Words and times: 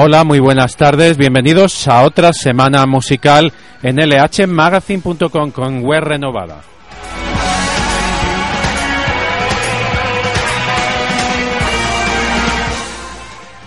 Hola, 0.00 0.22
muy 0.22 0.38
buenas 0.38 0.76
tardes. 0.76 1.16
Bienvenidos 1.16 1.88
a 1.88 2.04
otra 2.04 2.32
semana 2.32 2.86
musical 2.86 3.52
en 3.82 3.96
lhmagazine.com 3.96 5.50
con 5.50 5.82
web 5.82 6.04
renovada. 6.04 6.60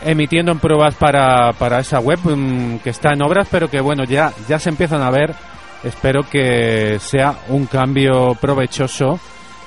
Emitiendo 0.06 0.54
en 0.54 0.60
pruebas 0.60 0.96
para, 0.96 1.52
para 1.52 1.82
esa 1.82 2.00
web 2.00 2.20
mm, 2.23 2.78
que 2.78 2.92
está 2.92 3.12
en 3.12 3.23
obras, 3.23 3.50
pero 3.52 3.70
que 3.70 3.82
bueno, 3.82 4.06
ya, 4.06 4.32
ya 4.48 4.58
se 4.58 4.70
empiezan 4.70 5.02
a 5.02 5.12
ver. 5.12 5.36
Espero 5.84 6.22
que 6.22 6.98
sea 7.02 7.36
un 7.50 7.66
cambio 7.66 8.38
provechoso 8.40 9.20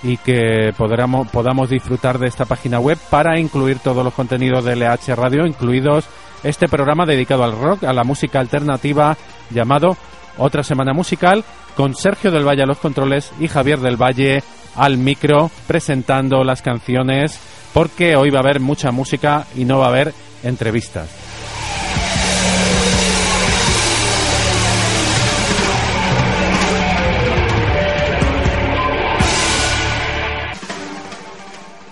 y 0.03 0.17
que 0.17 0.73
podamos, 0.79 1.29
podamos 1.29 1.69
disfrutar 1.69 2.19
de 2.19 2.29
esta 2.29 2.47
página 2.47 2.81
web 2.81 2.97
para 3.11 3.39
incluir 3.39 3.81
todos 3.81 4.03
los 4.03 4.15
contenidos 4.15 4.65
de 4.65 4.77
LH 4.77 5.15
Radio, 5.15 5.47
incluidos 5.47 6.09
este 6.45 6.69
programa 6.69 7.07
dedicado 7.07 7.43
al 7.43 7.59
rock, 7.59 7.85
a 7.85 7.93
la 7.93 8.05
música 8.05 8.39
alternativa 8.39 9.17
llamado 9.51 9.97
Otra 10.39 10.63
Semana 10.63 10.93
Musical, 10.93 11.45
con 11.75 11.95
Sergio 11.95 12.31
del 12.31 12.47
Valle 12.47 12.63
a 12.63 12.67
los 12.67 12.79
controles 12.79 13.33
y 13.41 13.49
Javier 13.49 13.81
del 13.81 14.01
Valle 14.01 14.43
al 14.77 14.99
micro 14.99 15.51
presentando 15.67 16.45
las 16.45 16.63
canciones, 16.63 17.41
porque 17.73 18.15
hoy 18.17 18.31
va 18.31 18.39
a 18.39 18.43
haber 18.43 18.61
mucha 18.61 18.93
música 18.93 19.47
y 19.57 19.65
no 19.65 19.79
va 19.79 19.87
a 19.87 19.89
haber 19.89 20.15
entrevistas. 20.43 21.11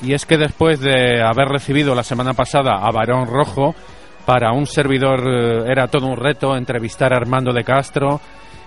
Y 0.02 0.14
es 0.14 0.26
que 0.26 0.36
después 0.36 0.80
de 0.80 1.22
haber 1.22 1.48
recibido 1.48 1.94
la 1.94 2.02
semana 2.02 2.34
pasada 2.34 2.78
a 2.82 2.90
Barón 2.90 3.28
Rojo, 3.28 3.76
para 4.24 4.52
un 4.52 4.66
servidor 4.66 5.20
eh, 5.26 5.70
era 5.70 5.88
todo 5.88 6.06
un 6.06 6.16
reto 6.16 6.56
entrevistar 6.56 7.12
a 7.12 7.16
Armando 7.16 7.52
de 7.52 7.64
Castro. 7.64 8.20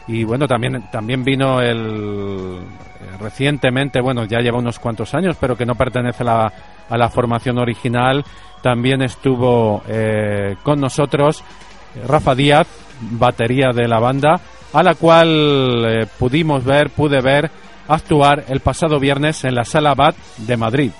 Y 0.07 0.23
bueno 0.23 0.47
también 0.47 0.83
también 0.91 1.23
vino 1.23 1.59
el 1.61 2.59
eh, 2.59 3.17
recientemente 3.19 3.99
bueno 4.01 4.25
ya 4.25 4.39
lleva 4.39 4.59
unos 4.59 4.77
cuantos 4.77 5.15
años 5.15 5.35
pero 5.39 5.55
que 5.55 5.65
no 5.65 5.73
pertenece 5.73 6.21
a 6.21 6.25
la, 6.25 6.53
a 6.89 6.97
la 6.97 7.09
formación 7.09 7.57
original. 7.57 8.23
También 8.61 9.01
estuvo 9.01 9.83
eh, 9.87 10.55
con 10.63 10.79
nosotros 10.79 11.43
Rafa 12.07 12.35
Díaz 12.35 12.67
batería 12.99 13.71
de 13.73 13.87
la 13.87 13.99
banda 13.99 14.39
a 14.73 14.83
la 14.83 14.95
cual 14.95 16.07
pudimos 16.19 16.63
ver 16.63 16.89
pude 16.89 17.21
ver 17.21 17.49
actuar 17.87 18.45
el 18.47 18.59
pasado 18.59 18.99
viernes 18.99 19.43
en 19.43 19.55
la 19.55 19.63
sala 19.63 19.93
BAT 19.95 20.15
de 20.37 20.57
Madrid 20.57 20.91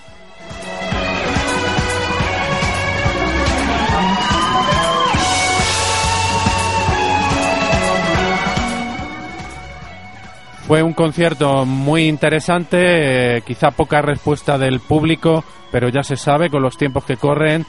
Fue 10.68 10.82
un 10.82 10.94
concierto 10.94 11.64
muy 11.64 12.08
interesante, 12.08 13.38
eh, 13.38 13.42
quizá 13.46 13.70
poca 13.70 14.02
respuesta 14.02 14.58
del 14.58 14.80
público, 14.80 15.44
pero 15.72 15.90
ya 15.90 16.02
se 16.02 16.16
sabe 16.16 16.50
con 16.50 16.64
los 16.64 16.76
tiempos 16.76 17.06
que 17.06 17.18
corren. 17.18 17.64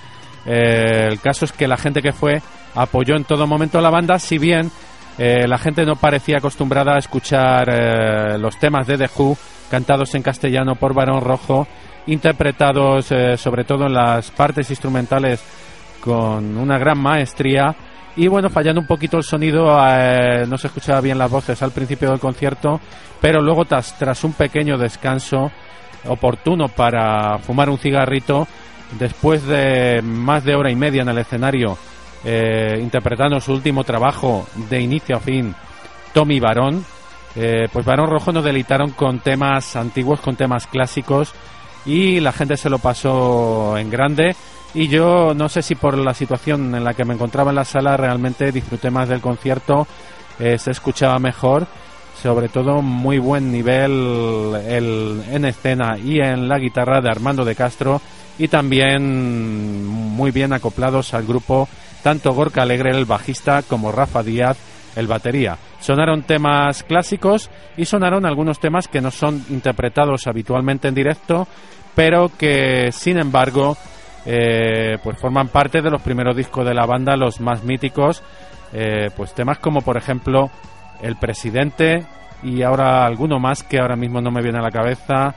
Eh, 0.47 1.07
el 1.11 1.21
caso 1.21 1.45
es 1.45 1.53
que 1.53 1.69
la 1.69 1.77
gente 1.77 2.01
que 2.01 2.15
fue 2.15 2.41
apoyó 2.75 3.15
en 3.17 3.25
todo 3.25 3.47
momento 3.47 3.79
a 3.79 3.83
la 3.83 3.91
banda, 3.91 4.19
si 4.19 4.39
bien 4.39 4.71
eh, 5.19 5.47
la 5.47 5.59
gente 5.59 5.84
no 5.84 5.97
parecía 5.97 6.39
acostumbrada 6.39 6.95
a 6.95 6.99
escuchar 6.99 7.69
los 8.41 8.59
temas 8.59 8.87
de 8.87 8.97
The 8.97 9.11
Who 9.15 9.37
cantados 9.71 10.15
en 10.15 10.23
castellano 10.23 10.77
por 10.77 10.95
Barón 10.95 11.21
Rojo, 11.21 11.69
interpretados 12.07 13.13
sobre 13.37 13.65
todo 13.65 13.89
en 13.89 13.93
las 13.93 14.31
partes 14.31 14.71
instrumentales 14.71 15.45
con 16.01 16.57
una 16.57 16.78
gran 16.78 16.99
maestría 16.99 17.77
y 18.16 18.28
bueno, 18.28 18.49
fallando 18.49 18.81
un 18.81 18.87
poquito 18.87 19.19
el 19.19 19.25
sonido, 19.25 19.77
eh, 19.87 20.47
no 20.49 20.56
se 20.56 20.69
escuchaba 20.69 21.03
bien 21.03 21.19
las 21.19 21.31
voces 21.31 21.60
al 21.62 21.71
principio 21.71 22.10
del 22.10 22.19
concierto, 22.19 22.81
pero 23.21 23.43
luego 23.43 23.66
tras, 23.66 23.97
tras 23.99 24.25
un 24.25 24.32
pequeño 24.32 24.78
descanso 24.78 25.53
oportuno 26.06 26.69
para 26.69 27.38
fumar 27.38 27.69
un 27.69 27.78
cigarrito, 27.78 28.49
después 28.99 29.47
de 29.47 30.00
más 30.03 30.44
de 30.44 30.54
hora 30.54 30.71
y 30.71 30.77
media 30.77 31.03
en 31.03 31.10
el 31.10 31.19
escenario, 31.19 31.77
eh, 32.25 32.78
interpretando 32.81 33.38
su 33.38 33.53
último 33.53 33.84
trabajo 33.84 34.47
de 34.71 34.81
inicio 34.81 35.16
a 35.16 35.21
fin, 35.21 35.54
Tommy 36.15 36.41
Barón, 36.41 36.84
eh, 37.34 37.69
pues 37.71 37.84
Barón 37.84 38.09
Rojo 38.09 38.33
nos 38.33 38.44
delitaron 38.44 38.93
con 38.93 39.19
temas 39.19 39.77
antiguos, 39.77 40.21
con 40.21 40.37
temas 40.37 40.66
clásicos, 40.66 41.34
y 41.84 42.21
la 42.21 42.33
gente 42.33 42.56
se 42.56 42.71
lo 42.71 42.78
pasó 42.78 43.77
en 43.77 43.91
grande 43.91 44.34
y 44.76 44.88
yo 44.88 45.32
no 45.34 45.48
sé 45.48 45.62
si 45.62 45.75
por 45.75 45.97
la 45.97 46.12
situación 46.12 46.75
en 46.75 46.84
la 46.84 46.92
que 46.92 47.06
me 47.06 47.14
encontraba 47.14 47.50
en 47.50 47.56
la 47.56 47.64
sala 47.64 47.97
realmente 47.97 48.53
disfruté 48.53 48.91
más 48.91 49.09
del 49.09 49.22
concierto, 49.22 49.87
eh, 50.38 50.59
se 50.59 50.70
escuchaba 50.70 51.19
mejor, 51.19 51.66
sobre 52.22 52.50
todo 52.50 52.82
muy 52.82 53.19
buen 53.19 53.50
nivel 53.50 54.53
el, 54.69 55.22
en 55.31 55.47
escena 55.47 55.97
y 55.97 56.20
en 56.20 56.47
la 56.47 56.59
guitarra 56.59 57.00
de 57.00 57.09
Armando 57.09 57.42
de 57.42 57.54
Castro 57.54 58.03
y 58.39 58.48
también 58.48 59.86
muy 59.86 60.30
bien 60.30 60.53
acoplados 60.53 61.15
al 61.15 61.24
grupo 61.24 61.71
tanto 62.03 62.34
Gorka 62.34 62.60
Alegre 62.60 62.91
el 62.91 63.06
bajista 63.06 63.62
como 63.62 63.92
Rafa 63.92 64.22
Díaz 64.22 64.59
el 64.95 65.06
batería. 65.06 65.56
Sonaron 65.80 66.24
temas 66.24 66.83
clásicos 66.83 67.51
y 67.78 67.86
sonaron 67.86 68.27
algunos 68.27 68.60
temas 68.60 68.89
que 68.89 69.01
no 69.01 69.10
son 69.10 69.42
interpretados 69.48 70.27
habitualmente 70.27 70.89
en 70.89 70.95
directo, 70.95 71.48
pero 71.95 72.30
que 72.36 72.92
sin 72.92 73.16
embargo 73.16 73.78
eh, 74.27 74.99
pues 75.03 75.19
forman 75.19 75.49
parte 75.49 75.81
de 75.81 75.91
los 75.91 76.03
primeros 76.03 76.37
discos 76.37 76.67
de 76.67 76.75
la 76.75 76.84
banda, 76.84 77.17
los 77.17 77.41
más 77.41 77.63
míticos, 77.63 78.23
eh, 78.73 79.11
pues 79.17 79.33
temas 79.33 79.59
como 79.59 79.83
por 79.83 79.97
ejemplo 79.97 80.51
El 81.01 81.17
Presidente 81.17 82.05
y 82.43 82.63
ahora 82.63 83.07
alguno 83.07 83.39
más 83.39 83.63
que 83.63 83.78
ahora 83.78 83.95
mismo 83.95 84.21
no 84.21 84.33
me 84.33 84.43
viene 84.43 84.59
a 84.59 84.63
la 84.63 84.71
cabeza, 84.71 85.34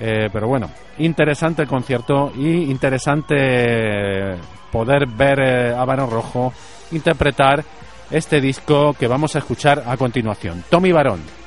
eh, 0.00 0.30
pero 0.32 0.48
bueno, 0.48 0.70
interesante 0.98 1.62
el 1.62 1.68
concierto 1.68 2.32
y 2.34 2.70
interesante 2.70 4.36
poder 4.72 5.06
ver 5.06 5.74
a 5.74 5.84
Barón 5.84 6.10
Rojo 6.10 6.52
interpretar 6.92 7.62
este 8.10 8.40
disco 8.40 8.94
que 8.94 9.06
vamos 9.06 9.36
a 9.36 9.40
escuchar 9.40 9.84
a 9.86 9.96
continuación. 9.96 10.64
Tommy 10.70 10.92
Barón. 10.92 11.39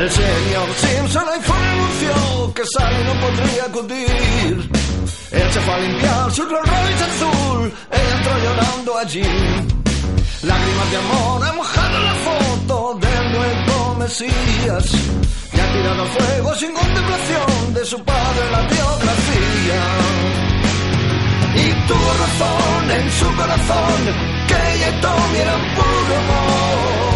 El 0.00 0.10
señor 0.10 0.68
Simpson 0.76 1.26
la 1.26 1.34
anunció 1.34 2.54
que 2.54 2.62
Sally 2.64 3.04
no 3.04 3.20
podría 3.20 3.64
acudir. 3.66 4.70
Él 5.30 5.52
se 5.52 5.60
fue 5.60 5.74
a 5.74 5.78
limpiar 5.78 6.32
su 6.32 6.42
Rolls 6.42 6.70
Royce 6.70 7.04
azul, 7.04 7.72
entró 7.90 8.32
llorando 8.38 8.96
allí. 8.96 9.30
Lágrimas 10.42 10.90
de 10.90 10.96
amor 10.96 11.44
han 11.46 11.56
mojado 11.56 11.98
la 12.00 12.14
foto 12.14 12.98
del 12.98 13.32
nuevo 13.32 13.94
Mesías. 13.96 14.84
Y 15.52 15.60
ha 15.60 15.72
tirado 15.74 16.06
fuego 16.06 16.54
sin 16.54 16.72
contemplación 16.72 17.74
de 17.74 17.84
su 17.84 18.02
padre 18.02 18.50
la 18.52 18.62
biografía. 18.62 19.82
Y 21.56 21.88
tuvo 21.88 22.10
razón 22.24 22.90
en 22.90 23.10
su 23.20 23.36
corazón 23.36 24.00
que 24.48 24.54
ella 24.72 24.88
y 24.88 25.76
puro 25.76 26.16
amor. 26.16 27.09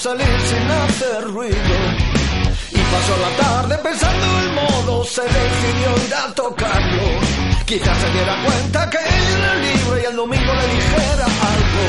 Salir 0.00 0.40
sin 0.48 0.70
hacer 0.70 1.24
ruido. 1.30 1.76
Y 2.72 2.78
pasó 2.92 3.14
la 3.20 3.30
tarde 3.44 3.78
pensando 3.82 4.26
el 4.40 4.52
modo, 4.52 5.04
se 5.04 5.20
decidió 5.20 6.06
ir 6.06 6.14
a 6.14 6.34
tocarlo. 6.34 7.06
Quizás 7.66 7.98
se 7.98 8.10
diera 8.12 8.34
cuenta 8.42 8.88
que 8.88 8.96
ella 8.96 9.38
era 9.38 9.54
libre 9.56 10.02
y 10.02 10.06
el 10.06 10.16
domingo 10.16 10.52
le 10.54 10.66
dijera 10.74 11.26
algo. 11.52 11.86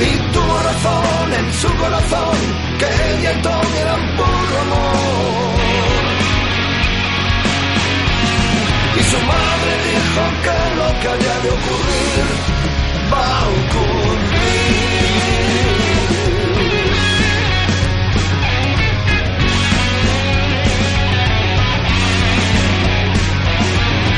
Y 0.00 0.32
tuvo 0.32 0.54
razón 0.68 1.34
en 1.38 1.52
su 1.54 1.68
corazón, 1.76 2.38
que 2.80 2.86
ella 2.86 3.32
y 3.32 3.42
Tommy 3.42 3.76
eran 3.78 4.16
puro 4.16 4.60
amor. 4.66 5.54
Y 8.98 9.02
su 9.10 9.18
madre 9.32 9.72
dijo 9.86 10.22
que 10.44 10.56
lo 10.80 10.88
que 11.00 11.08
haya 11.08 11.34
de 11.44 11.50
ocurrir 11.50 12.26
va 13.12 13.38
a 13.38 13.44
ocurrir. 13.46 14.05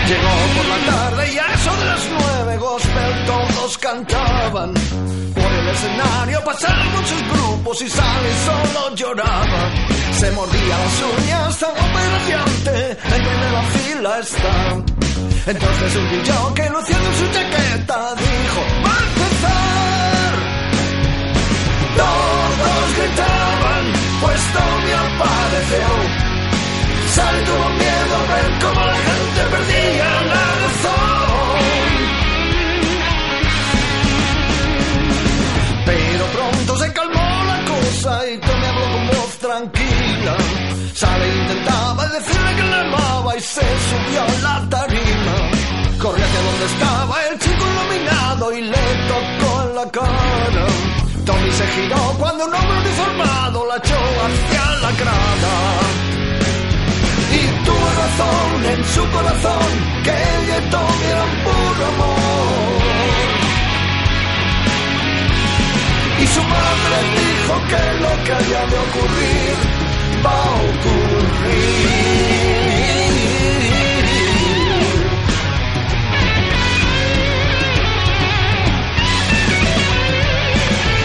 Llegó 0.09 0.35
por 0.57 0.65
la 0.65 0.79
tarde 0.91 1.33
y 1.35 1.39
a 1.39 1.47
eso 1.53 1.77
de 1.77 1.85
las 1.85 2.09
nueve 2.09 2.57
gospel 2.57 3.27
todos 3.27 3.77
cantaban. 3.77 4.73
Por 5.35 5.53
el 5.53 5.69
escenario 5.69 6.45
pasaron 6.45 6.93
muchos 6.93 7.23
grupos 7.31 7.83
y 7.83 7.89
Sally 7.91 8.33
solo 8.47 8.95
lloraba. 8.95 9.71
Se 10.13 10.31
mordía 10.31 10.79
las 10.79 11.03
uñas 11.03 11.59
tan 11.59 11.75
radiante, 11.77 12.91
en 12.91 13.23
primera 13.23 13.63
fila 13.75 14.19
está. 14.21 14.55
Entonces 15.51 15.97
un 15.97 16.09
DJ 16.11 16.33
que 16.55 16.71
luciendo 16.71 17.13
su 17.13 17.27
chaqueta 17.27 18.15
dijo, 18.15 18.61
¡Va 18.85 18.95
a 18.95 19.05
empezar! 19.09 20.33
Todos 21.99 22.97
gritaban, 22.97 23.85
pues 24.23 24.41
Tommy 24.55 24.93
apareció. 25.05 26.29
Sally 27.15 27.45
tuvo 27.45 27.69
miedo 27.71 28.17
a 28.17 28.35
ver 28.35 28.59
cómo 28.63 28.87
la 28.87 28.98
y 38.01 38.39
Tommy 38.39 38.67
habló 38.67 38.93
con 38.93 39.07
voz 39.09 39.39
tranquila. 39.39 40.37
Sally 40.95 41.29
intentaba 41.41 42.07
decirle 42.07 42.55
que 42.55 42.63
la 42.63 42.81
amaba 42.81 43.37
y 43.37 43.41
se 43.41 43.61
subió 43.61 44.23
a 44.23 44.39
la 44.47 44.69
tarima. 44.69 45.37
Corrió 45.99 46.25
hacia 46.25 46.41
donde 46.43 46.67
estaba 46.67 47.27
el 47.27 47.39
chico 47.41 47.65
iluminado 47.73 48.53
y 48.53 48.61
le 48.63 48.87
tocó 49.09 49.65
la 49.75 49.91
cara. 49.91 50.67
Tommy 51.27 51.51
se 51.51 51.67
giró 51.67 52.15
cuando 52.21 52.45
un 52.45 52.55
hombre 52.55 52.79
uniformado 52.79 53.67
la 53.67 53.77
echó 53.79 54.01
hacia 54.27 54.65
la 54.83 54.93
grada. 54.93 55.55
Y 57.33 57.65
tuvo 57.65 57.87
razón 58.03 58.65
en 58.75 58.85
su 58.85 59.11
corazón 59.11 59.71
que 60.05 60.11
ella 60.11 60.59
y 60.59 60.71
Tommy 60.71 61.05
eran 61.11 61.31
puro 61.45 61.87
amor. 61.95 63.48
Su 66.39 66.45
madre 66.45 66.99
dijo 67.19 67.55
que 67.71 67.83
lo 68.03 68.13
que 68.25 68.33
haya 68.33 68.63
de 68.67 68.77
ocurrir 68.87 69.57
va 70.25 70.31
a 70.31 70.55
ocurrir. 70.71 71.89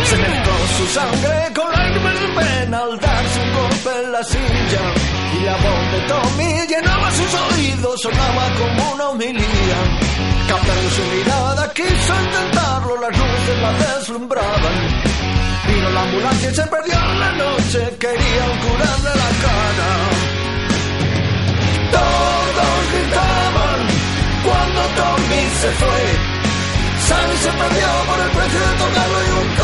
Se 0.06 0.18
mezcló 0.18 0.58
su 0.78 0.86
sangre 0.98 1.38
con 1.56 1.72
de 2.14 2.28
pena 2.40 2.78
al 2.78 3.00
darse 3.00 3.40
un 3.42 3.54
golpe 3.54 3.90
en 4.04 4.12
la 4.12 4.24
silla. 4.24 4.84
Y 5.36 5.44
la 5.46 5.54
voz 5.54 5.92
de 5.94 6.00
Tommy 6.12 6.68
llenaba 6.68 7.10
sus 7.10 7.34
oídos, 7.34 8.02
sonaba 8.04 8.46
como 8.60 8.94
una 8.94 9.10
homilía. 9.10 10.13
Captaron 10.48 10.90
su 10.92 11.04
mirada, 11.16 11.74
quiso 11.74 12.14
intentarlo, 12.26 13.02
las 13.02 13.18
luces 13.18 13.58
la 13.62 13.72
deslumbraban. 13.74 14.78
Vino 15.68 15.90
la 15.90 16.02
ambulancia 16.02 16.52
y 16.52 16.56
se 16.56 16.64
perdió 16.64 16.96
en 16.96 17.20
la 17.20 17.32
noche, 17.34 17.80
querían 18.00 18.52
curarle 18.64 19.12
la 19.24 19.32
cara. 19.46 19.90
Todos 21.92 22.78
gritaban 22.92 23.80
cuando 24.46 24.82
Tommy 25.00 25.44
se 25.62 25.72
fue. 25.82 26.34
Sally 27.08 27.38
se 27.38 27.52
perdió 27.52 27.88
por 28.08 28.20
el 28.26 28.32
precio 28.38 28.60
de 28.60 28.74
tocarlo 28.82 29.18
y 29.28 29.30
un 29.42 29.56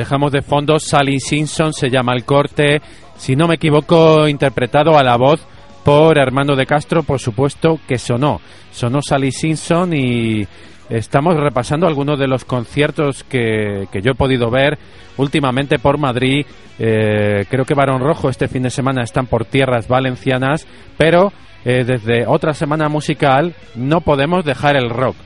Dejamos 0.00 0.32
de 0.32 0.40
fondo 0.40 0.80
Sally 0.80 1.20
Simpson, 1.20 1.74
se 1.74 1.90
llama 1.90 2.14
el 2.14 2.24
corte, 2.24 2.80
si 3.18 3.36
no 3.36 3.46
me 3.46 3.56
equivoco, 3.56 4.26
interpretado 4.28 4.96
a 4.96 5.02
la 5.02 5.18
voz 5.18 5.46
por 5.84 6.18
Armando 6.18 6.56
de 6.56 6.64
Castro, 6.64 7.02
por 7.02 7.20
supuesto 7.20 7.78
que 7.86 7.98
sonó. 7.98 8.40
Sonó 8.72 9.02
Sally 9.02 9.30
Simpson 9.30 9.92
y 9.92 10.48
estamos 10.88 11.36
repasando 11.36 11.86
algunos 11.86 12.18
de 12.18 12.28
los 12.28 12.46
conciertos 12.46 13.24
que, 13.24 13.88
que 13.92 14.00
yo 14.00 14.12
he 14.12 14.14
podido 14.14 14.50
ver 14.50 14.78
últimamente 15.18 15.78
por 15.78 15.98
Madrid. 15.98 16.46
Eh, 16.78 17.44
creo 17.50 17.66
que 17.66 17.74
Barón 17.74 18.00
Rojo 18.00 18.30
este 18.30 18.48
fin 18.48 18.62
de 18.62 18.70
semana 18.70 19.02
están 19.02 19.26
por 19.26 19.44
tierras 19.44 19.86
valencianas, 19.86 20.66
pero 20.96 21.30
eh, 21.66 21.84
desde 21.84 22.26
otra 22.26 22.54
semana 22.54 22.88
musical 22.88 23.54
no 23.74 24.00
podemos 24.00 24.46
dejar 24.46 24.76
el 24.76 24.88
rock. 24.88 25.16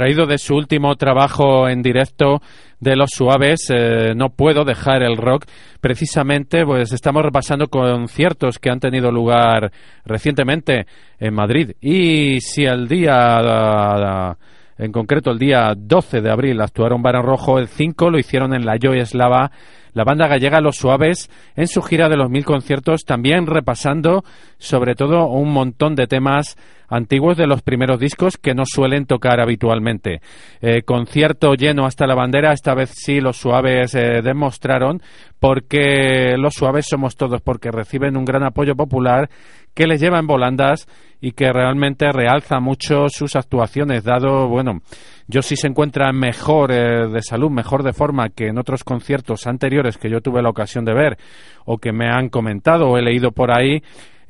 Extraído 0.00 0.24
de 0.24 0.38
su 0.38 0.54
último 0.54 0.96
trabajo 0.96 1.68
en 1.68 1.82
directo 1.82 2.40
de 2.78 2.96
Los 2.96 3.10
Suaves, 3.10 3.68
eh, 3.68 4.14
no 4.16 4.30
puedo 4.30 4.64
dejar 4.64 5.02
el 5.02 5.18
rock. 5.18 5.44
Precisamente, 5.78 6.64
pues 6.64 6.90
estamos 6.94 7.22
repasando 7.22 7.68
conciertos 7.68 8.58
que 8.58 8.70
han 8.70 8.80
tenido 8.80 9.12
lugar 9.12 9.70
recientemente 10.06 10.86
en 11.18 11.34
Madrid. 11.34 11.72
Y 11.82 12.40
si 12.40 12.64
el 12.64 12.88
día, 12.88 14.38
en 14.78 14.90
concreto 14.90 15.32
el 15.32 15.38
día 15.38 15.74
12 15.76 16.22
de 16.22 16.30
abril, 16.30 16.62
actuaron 16.62 17.02
Barón 17.02 17.26
Rojo, 17.26 17.58
el 17.58 17.68
5 17.68 18.08
lo 18.08 18.18
hicieron 18.18 18.54
en 18.54 18.64
la 18.64 18.78
Joy 18.80 19.00
Eslava 19.00 19.50
la 19.92 20.04
banda 20.04 20.28
gallega 20.28 20.60
Los 20.60 20.76
Suaves 20.76 21.30
en 21.56 21.66
su 21.66 21.82
gira 21.82 22.08
de 22.08 22.16
los 22.16 22.30
mil 22.30 22.44
conciertos, 22.44 23.04
también 23.04 23.46
repasando 23.46 24.24
sobre 24.58 24.94
todo 24.94 25.26
un 25.26 25.52
montón 25.52 25.94
de 25.94 26.06
temas 26.06 26.56
antiguos 26.88 27.36
de 27.36 27.46
los 27.46 27.62
primeros 27.62 27.98
discos 27.98 28.36
que 28.36 28.54
no 28.54 28.64
suelen 28.66 29.06
tocar 29.06 29.40
habitualmente. 29.40 30.20
Eh, 30.60 30.82
concierto 30.82 31.54
lleno 31.54 31.86
hasta 31.86 32.06
la 32.06 32.14
bandera, 32.14 32.52
esta 32.52 32.74
vez 32.74 32.90
sí 32.94 33.20
los 33.20 33.36
suaves 33.36 33.94
eh, 33.94 34.20
demostraron 34.22 35.00
porque 35.38 36.36
los 36.36 36.54
suaves 36.54 36.86
somos 36.88 37.16
todos, 37.16 37.40
porque 37.40 37.70
reciben 37.70 38.16
un 38.16 38.24
gran 38.24 38.42
apoyo 38.42 38.74
popular 38.74 39.30
que 39.74 39.86
les 39.86 40.00
lleva 40.00 40.18
en 40.18 40.26
volandas 40.26 40.86
y 41.20 41.32
que 41.32 41.52
realmente 41.52 42.10
realza 42.12 42.60
mucho 42.60 43.08
sus 43.08 43.36
actuaciones, 43.36 44.04
dado, 44.04 44.48
bueno, 44.48 44.80
yo 45.26 45.42
sí 45.42 45.56
se 45.56 45.68
encuentra 45.68 46.12
mejor 46.12 46.72
eh, 46.72 47.08
de 47.08 47.22
salud, 47.22 47.50
mejor 47.50 47.82
de 47.82 47.92
forma 47.92 48.30
que 48.30 48.48
en 48.48 48.58
otros 48.58 48.84
conciertos 48.84 49.46
anteriores 49.46 49.98
que 49.98 50.10
yo 50.10 50.20
tuve 50.20 50.42
la 50.42 50.50
ocasión 50.50 50.84
de 50.84 50.94
ver 50.94 51.18
o 51.64 51.78
que 51.78 51.92
me 51.92 52.08
han 52.08 52.28
comentado 52.28 52.88
o 52.88 52.96
he 52.96 53.02
leído 53.02 53.32
por 53.32 53.50
ahí, 53.50 53.82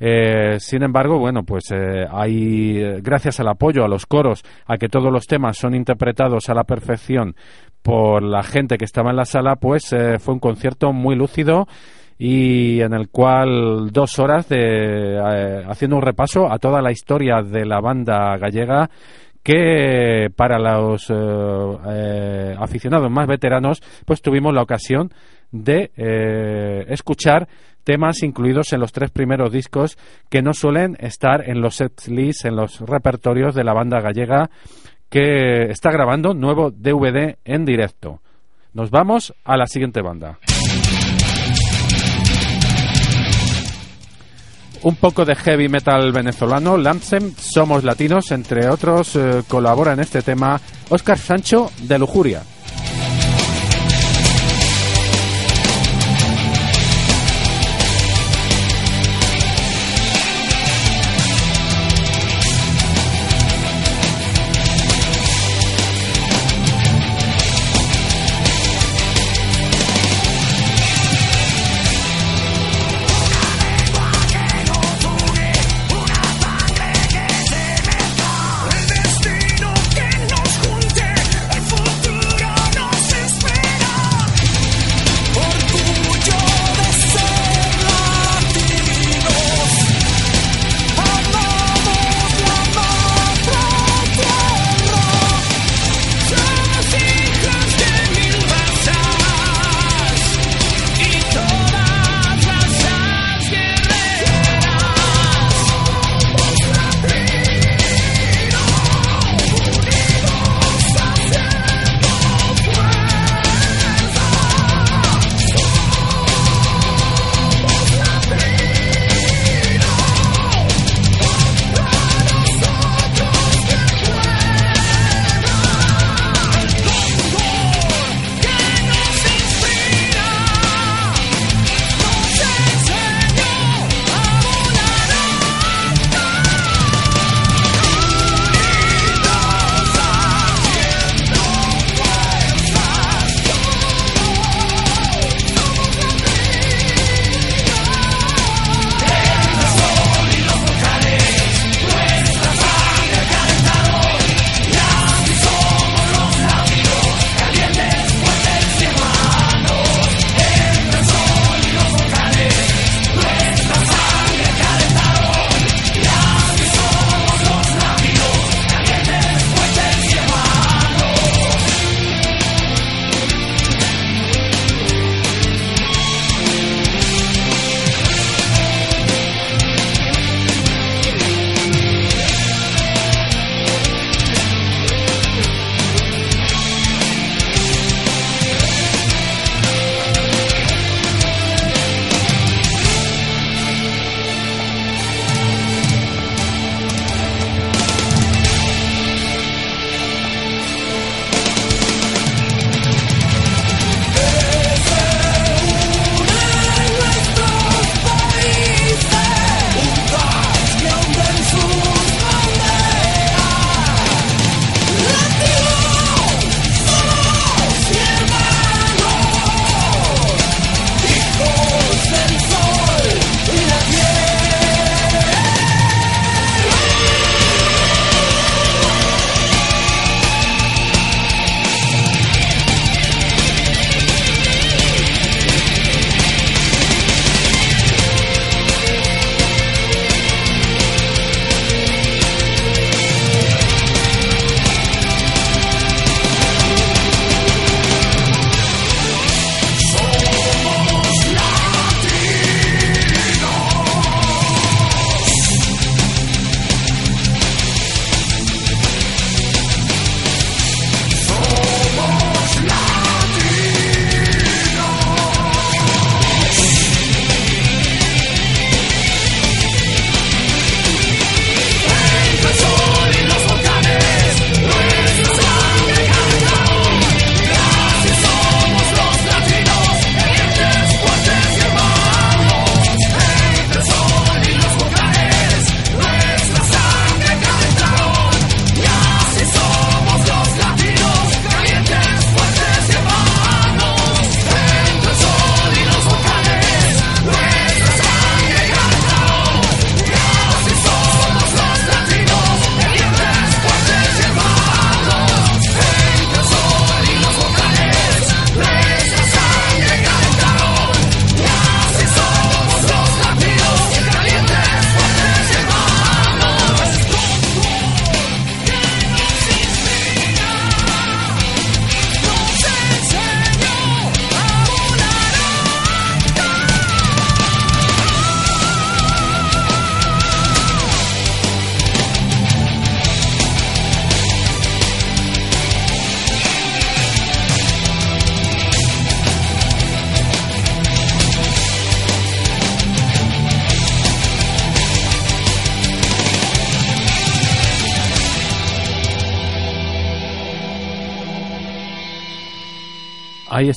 eh, 0.03 0.57
sin 0.59 0.81
embargo, 0.81 1.19
bueno, 1.19 1.43
pues 1.43 1.65
eh, 1.71 2.07
hay, 2.11 2.99
gracias 3.01 3.39
al 3.39 3.49
apoyo 3.49 3.85
a 3.85 3.87
los 3.87 4.07
coros, 4.07 4.43
a 4.65 4.77
que 4.77 4.89
todos 4.89 5.11
los 5.13 5.27
temas 5.27 5.57
son 5.59 5.75
interpretados 5.75 6.49
a 6.49 6.55
la 6.55 6.63
perfección 6.63 7.35
por 7.83 8.23
la 8.23 8.41
gente 8.41 8.77
que 8.77 8.85
estaba 8.85 9.11
en 9.11 9.17
la 9.17 9.25
sala, 9.25 9.57
pues 9.57 9.93
eh, 9.93 10.17
fue 10.17 10.33
un 10.33 10.39
concierto 10.39 10.91
muy 10.91 11.15
lúcido 11.15 11.67
y 12.23 12.81
en 12.81 12.93
el 12.93 13.09
cual 13.09 13.89
dos 13.91 14.19
horas 14.19 14.47
de 14.47 15.17
haciendo 15.67 15.95
un 15.95 16.03
repaso 16.03 16.51
a 16.51 16.59
toda 16.59 16.79
la 16.79 16.91
historia 16.91 17.41
de 17.41 17.65
la 17.65 17.79
banda 17.81 18.37
gallega 18.37 18.91
que 19.41 20.27
para 20.35 20.59
los 20.59 21.11
aficionados 22.59 23.09
más 23.09 23.25
veteranos 23.25 23.81
pues 24.05 24.21
tuvimos 24.21 24.53
la 24.53 24.61
ocasión 24.61 25.11
de 25.51 25.89
escuchar 26.89 27.47
temas 27.83 28.21
incluidos 28.21 28.71
en 28.71 28.81
los 28.81 28.91
tres 28.91 29.09
primeros 29.09 29.51
discos 29.51 29.97
que 30.29 30.43
no 30.43 30.53
suelen 30.53 30.97
estar 30.99 31.49
en 31.49 31.59
los 31.59 31.77
set 31.77 32.05
lists, 32.07 32.45
en 32.45 32.55
los 32.55 32.81
repertorios 32.81 33.55
de 33.55 33.63
la 33.63 33.73
banda 33.73 33.99
gallega 33.99 34.51
que 35.09 35.71
está 35.71 35.89
grabando 35.89 36.35
nuevo 36.35 36.69
DVD 36.69 37.37
en 37.45 37.65
directo. 37.65 38.21
Nos 38.75 38.91
vamos 38.91 39.33
a 39.43 39.57
la 39.57 39.65
siguiente 39.65 40.03
banda. 40.03 40.37
Un 44.83 44.95
poco 44.95 45.25
de 45.25 45.35
heavy 45.35 45.69
metal 45.69 46.11
venezolano, 46.11 46.75
Lansem, 46.75 47.33
Somos 47.37 47.83
Latinos, 47.83 48.31
entre 48.31 48.67
otros, 48.67 49.15
eh, 49.15 49.43
colabora 49.47 49.93
en 49.93 49.99
este 49.99 50.23
tema 50.23 50.59
Oscar 50.89 51.19
Sancho 51.19 51.71
de 51.83 51.99
Lujuria. 51.99 52.41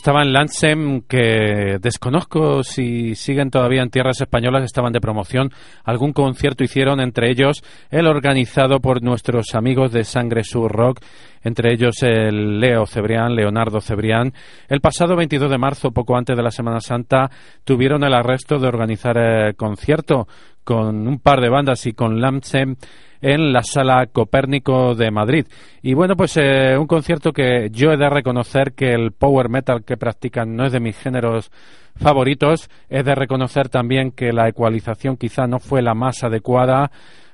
Estaban 0.04 0.34
Lansem, 0.34 1.00
que 1.08 1.78
desconozco 1.80 2.62
si 2.62 3.14
siguen 3.14 3.48
todavía 3.48 3.80
en 3.80 3.88
tierras 3.88 4.20
españolas, 4.20 4.62
estaban 4.62 4.92
de 4.92 5.00
promoción. 5.00 5.50
Algún 5.82 6.12
concierto 6.12 6.62
hicieron, 6.62 7.00
entre 7.00 7.30
ellos 7.30 7.62
el 7.88 8.06
organizado 8.06 8.80
por 8.80 9.02
nuestros 9.02 9.54
amigos 9.54 9.92
de 9.92 10.04
Sangre 10.04 10.44
Sur 10.44 10.70
Rock, 10.72 11.00
entre 11.42 11.72
ellos 11.72 12.02
el 12.02 12.60
Leo 12.60 12.84
Cebrián, 12.84 13.34
Leonardo 13.34 13.80
Cebrián. 13.80 14.34
El 14.68 14.82
pasado 14.82 15.16
22 15.16 15.50
de 15.50 15.56
marzo, 15.56 15.90
poco 15.90 16.18
antes 16.18 16.36
de 16.36 16.42
la 16.42 16.50
Semana 16.50 16.80
Santa, 16.80 17.30
tuvieron 17.64 18.04
el 18.04 18.12
arresto 18.12 18.58
de 18.58 18.68
organizar 18.68 19.16
el 19.16 19.56
concierto 19.56 20.28
con 20.64 21.07
un 21.07 21.18
par 21.18 21.40
de 21.40 21.50
bandas 21.50 21.87
y 21.87 21.92
con 21.92 22.20
Lansem 22.20 22.77
en 23.20 23.53
la 23.53 23.62
Sala 23.62 24.07
Copérnico 24.07 24.94
de 24.94 25.11
Madrid. 25.11 25.46
Y 25.83 25.94
bueno, 25.94 26.14
pues 26.14 26.37
eh, 26.37 26.77
un 26.77 26.87
concierto 26.87 27.33
que 27.33 27.70
yo 27.70 27.92
he 27.92 27.96
de 27.96 28.11
reconocer 28.11 28.74
que 28.74 28.92
el 28.92 29.12
power 29.12 29.48
metal 29.48 29.83
que 29.83 29.96
practican 29.96 30.55
no 30.55 30.66
es 30.66 30.72
de 30.72 30.81
mis 30.81 30.98
géneros 30.98 31.50
favoritos. 31.96 32.68
He 32.90 33.03
de 33.03 33.14
reconocer 33.14 33.70
también 33.70 34.11
que 34.11 34.33
la 34.33 34.48
ecualización 34.48 35.16
quizá 35.16 35.46
no 35.46 35.59
fue 35.59 35.81
la 35.81 35.94
más 35.94 36.22
adecuada. 36.22 36.90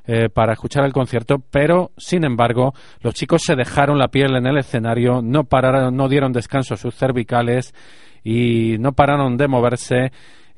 Eh, 0.06 0.28
para 0.28 0.54
escuchar 0.54 0.84
el 0.86 0.92
concierto, 0.92 1.36
pero 1.50 1.92
sin 1.96 2.24
embargo 2.24 2.72
los 3.00 3.14
chicos 3.14 3.42
se 3.44 3.54
dejaron 3.54 3.98
la 3.98 4.08
piel 4.08 4.34
en 4.34 4.46
el 4.46 4.56
escenario, 4.56 5.20
no 5.22 5.44
pararon, 5.44 5.94
no 5.94 6.08
dieron 6.08 6.32
descanso 6.32 6.74
a 6.74 6.78
sus 6.78 6.96
cervicales 6.96 7.74
y 8.24 8.76
no 8.80 8.92
pararon 8.92 9.36
de 9.36 9.46
moverse 9.46 10.10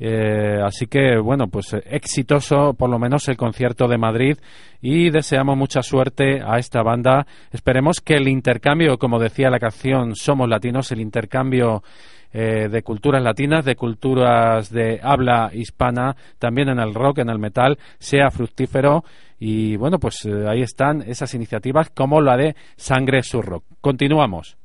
eh, 0.04 0.60
así 0.60 0.88
que, 0.88 1.16
bueno, 1.16 1.46
pues 1.46 1.74
eh, 1.74 1.82
exitoso 1.86 2.74
por 2.74 2.90
lo 2.90 2.98
menos 2.98 3.28
el 3.28 3.36
concierto 3.36 3.86
de 3.86 3.98
Madrid 3.98 4.36
y 4.80 5.10
deseamos 5.10 5.56
mucha 5.56 5.80
suerte 5.80 6.40
a 6.44 6.58
esta 6.58 6.82
banda. 6.82 7.24
Esperemos 7.52 8.00
que 8.00 8.14
el 8.14 8.26
intercambio, 8.26 8.98
como 8.98 9.20
decía 9.20 9.48
la 9.48 9.60
canción 9.60 10.16
Somos 10.16 10.48
Latinos, 10.48 10.90
el 10.90 11.00
intercambio 11.00 11.84
eh, 12.32 12.68
de 12.68 12.82
culturas 12.82 13.22
latinas, 13.22 13.64
de 13.64 13.76
culturas 13.76 14.70
de 14.70 14.98
habla 15.00 15.52
hispana, 15.52 16.16
también 16.40 16.70
en 16.70 16.80
el 16.80 16.94
rock, 16.94 17.18
en 17.18 17.28
el 17.28 17.38
metal, 17.38 17.78
sea 18.00 18.32
fructífero. 18.32 19.04
Y 19.38 19.76
bueno, 19.76 20.00
pues 20.00 20.26
ahí 20.48 20.62
están 20.62 21.02
esas 21.02 21.32
iniciativas 21.34 21.90
como 21.90 22.20
la 22.20 22.36
de 22.36 22.56
Sangre 22.74 23.22
Sur 23.22 23.44
Rock. 23.44 23.64
Continuamos. 23.80 24.56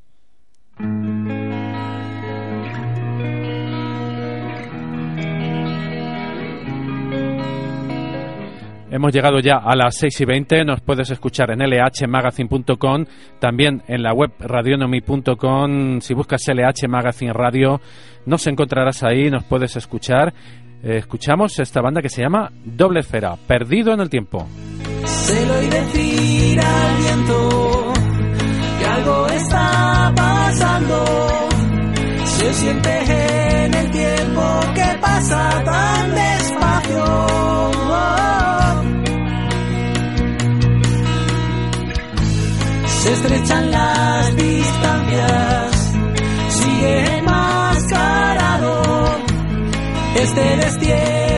Hemos 8.89 9.13
llegado 9.13 9.39
ya 9.39 9.58
a 9.58 9.76
las 9.76 9.97
6 9.97 10.21
y 10.21 10.26
20. 10.26 10.63
Nos 10.63 10.80
puedes 10.82 11.10
escuchar 11.12 11.52
en 11.52 11.60
lhmagazine.com, 11.60 13.06
también 13.39 13.84
en 13.88 14.02
la 14.02 14.13
web 14.13 14.32
radionomy.com. 14.39 16.00
Si 16.00 16.13
buscas 16.13 16.47
LH 16.47 16.88
Magazine 16.88 17.34
Radio, 17.34 17.82
nos 18.26 18.47
encontrarás 18.47 19.04
ahí, 19.04 19.30
nos 19.30 19.43
puedes 19.43 19.76
escuchar. 19.76 20.34
Eh, 20.84 20.97
escuchamos 20.97 21.60
esta 21.60 21.82
banda 21.82 22.02
que 22.02 22.10
se 22.10 22.21
llama 22.21 22.50
Doble 22.63 23.02
Esfera, 23.02 23.36
Perdido 23.47 23.93
en 23.93 24.00
el 24.00 24.10
Tiempo. 24.10 24.47
Se 25.04 25.45
lo 25.45 25.54
decir 25.54 26.60
al 26.60 26.97
viento 26.97 27.93
que 28.80 28.86
algo 28.86 29.28
está 29.28 30.13
pasando. 30.15 31.06
Se 32.23 32.54
siente 32.54 33.65
en 33.65 33.73
el 33.73 33.91
tiempo 33.91 34.60
que 34.76 34.97
pasa 35.02 35.63
tan 35.65 36.12
despacio. 36.15 37.38
Estrechan 43.12 43.72
las 43.72 44.36
distancias, 44.36 45.93
sigue 46.50 47.17
enmascarado 47.17 48.82
este 50.15 50.41
destierro 50.58 51.37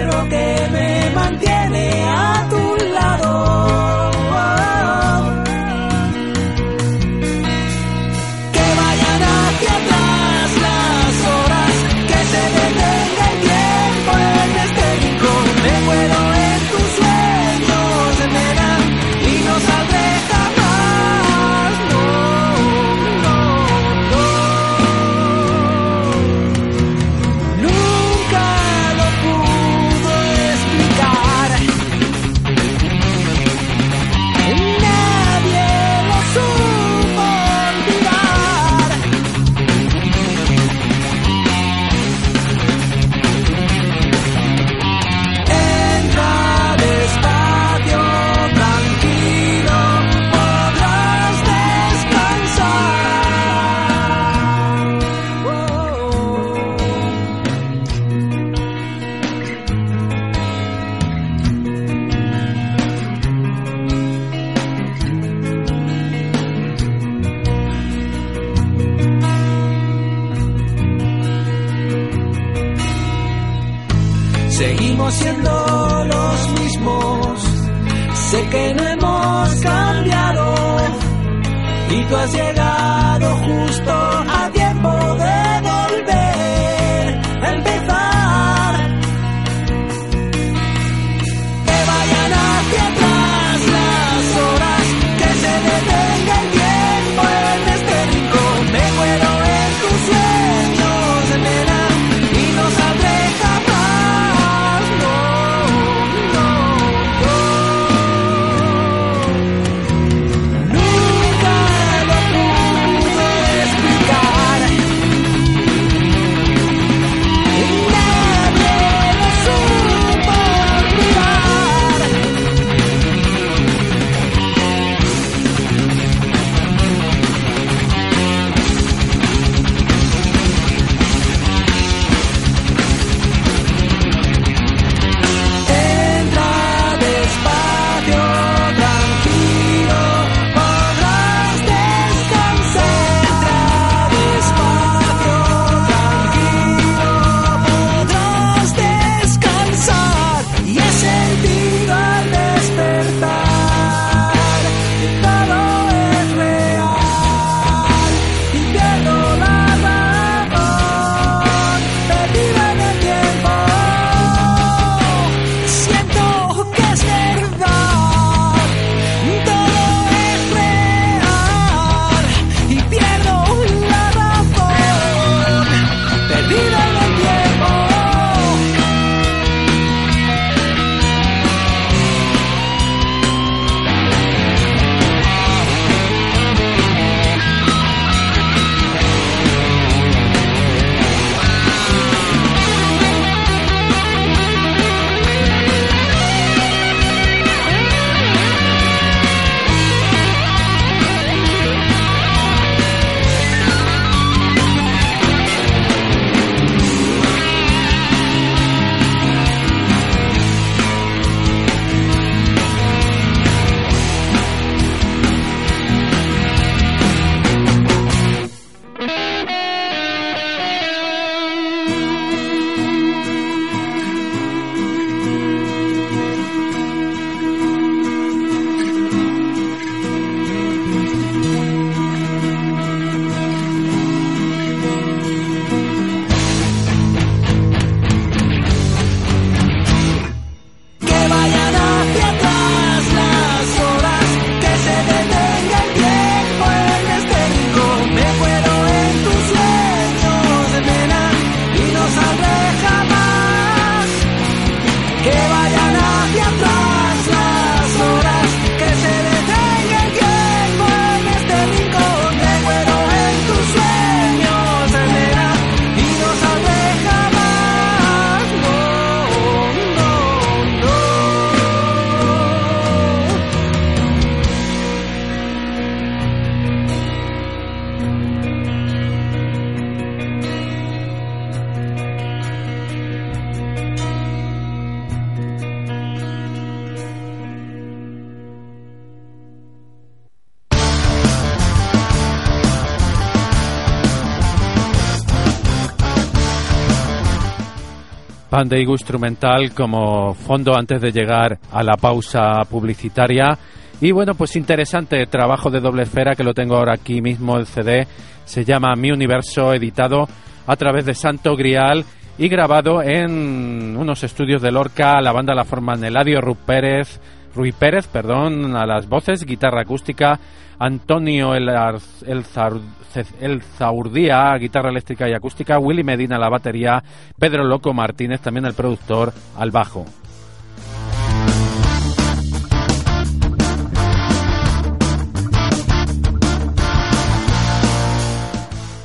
Bandeigo 298.59 298.91
instrumental 298.91 299.73
como 299.73 300.33
fondo 300.33 300.75
antes 300.75 301.01
de 301.01 301.13
llegar 301.13 301.57
a 301.71 301.81
la 301.81 301.95
pausa 301.95 302.59
publicitaria. 302.69 303.57
Y 304.01 304.11
bueno, 304.11 304.35
pues 304.35 304.57
interesante 304.57 305.25
trabajo 305.27 305.69
de 305.69 305.79
doble 305.79 306.03
esfera 306.03 306.35
que 306.35 306.43
lo 306.43 306.53
tengo 306.53 306.75
ahora 306.75 306.95
aquí 306.95 307.21
mismo, 307.21 307.55
el 307.55 307.65
CD. 307.65 308.05
Se 308.43 308.65
llama 308.65 308.97
Mi 308.97 309.11
Universo, 309.11 309.73
editado 309.73 310.27
a 310.67 310.75
través 310.75 311.05
de 311.05 311.13
Santo 311.13 311.55
Grial 311.55 312.03
y 312.37 312.49
grabado 312.49 313.01
en 313.01 313.95
unos 313.95 314.25
estudios 314.25 314.61
de 314.61 314.73
Lorca. 314.73 315.21
La 315.21 315.31
banda 315.31 315.55
la 315.55 315.63
forman 315.63 316.03
Eladio 316.03 316.41
Ruth 316.41 316.65
Pérez, 316.65 317.21
Rui 317.59 317.73
Pérez, 317.73 318.07
perdón, 318.07 318.77
a 318.77 318.85
las 318.85 319.09
voces, 319.09 319.43
guitarra 319.43 319.81
acústica, 319.81 320.39
Antonio 320.79 321.53
El, 321.53 321.67
El, 321.67 323.61
Zaurdía, 323.63 324.55
guitarra 324.55 324.89
eléctrica 324.89 325.27
y 325.27 325.33
acústica, 325.33 325.77
Willy 325.77 326.01
Medina 326.01 326.39
la 326.39 326.47
batería, 326.47 327.03
Pedro 327.37 327.65
Loco 327.65 327.93
Martínez, 327.93 328.39
también 328.39 328.63
el 328.63 328.75
productor, 328.75 329.33
al 329.57 329.71
bajo. 329.71 330.05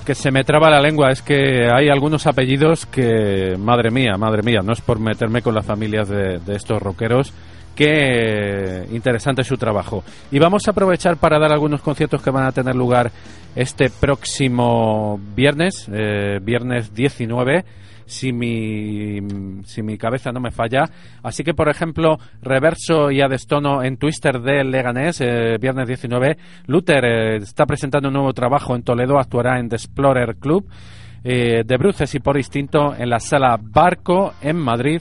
que 0.07 0.15
se 0.15 0.31
me 0.31 0.45
traba 0.45 0.69
la 0.69 0.83
lengua 0.83 1.11
es 1.11 1.23
que 1.23 1.67
hay 1.73 1.89
algunos 1.89 2.27
apellidos 2.27 2.85
que, 2.85 3.57
madre 3.59 3.91
mía, 3.91 4.19
madre 4.19 4.43
mía, 4.43 4.61
no 4.63 4.75
es 4.75 4.83
por 4.83 5.01
meterme 5.01 5.41
con 5.41 5.55
las 5.55 5.65
familias 5.65 6.11
de, 6.11 6.41
de 6.41 6.57
estos 6.57 6.81
rockeros, 6.83 7.33
Qué 7.75 8.87
interesante 8.93 9.43
su 9.43 9.57
trabajo. 9.57 10.05
Y 10.31 10.39
vamos 10.39 10.67
a 10.67 10.71
aprovechar 10.71 11.17
para 11.17 11.41
dar 11.41 11.53
algunos 11.53 11.81
conciertos 11.81 12.23
que 12.23 12.31
van 12.31 12.47
a 12.47 12.53
tener 12.53 12.77
lugar 12.77 13.11
este 13.57 13.91
próximo 13.91 15.19
viernes, 15.35 15.89
eh, 15.93 16.39
viernes 16.41 16.95
19, 16.95 17.65
si 18.07 18.33
mi, 18.33 19.19
si 19.65 19.83
mi 19.83 19.99
cabeza 19.99 20.31
no 20.31 20.39
me 20.39 20.53
falla. 20.53 20.85
Así 21.25 21.43
que, 21.43 21.53
por 21.53 21.69
ejemplo, 21.69 22.19
Reverso 22.43 23.11
y 23.11 23.21
Adestono 23.21 23.83
en 23.83 23.97
Twister 23.97 24.41
de 24.41 24.63
Leganés, 24.63 25.21
eh, 25.21 25.57
viernes 25.61 25.89
19. 25.89 26.37
Luther 26.67 27.05
eh, 27.05 27.37
está 27.39 27.67
presentando 27.67 28.09
un 28.09 28.15
nuevo 28.15 28.33
trabajo 28.33 28.77
en 28.77 28.83
Toledo, 28.83 29.19
actuará 29.19 29.59
en 29.59 29.69
The 29.69 29.77
Explorer 29.77 30.37
Club. 30.37 30.67
de 31.25 31.77
Bruces 31.79 32.15
y 32.15 32.21
por 32.21 32.37
Instinto 32.37 32.95
en 32.95 33.09
la 33.09 33.19
sala 33.19 33.59
Barco 33.59 34.35
en 34.43 34.59
Madrid 34.59 35.01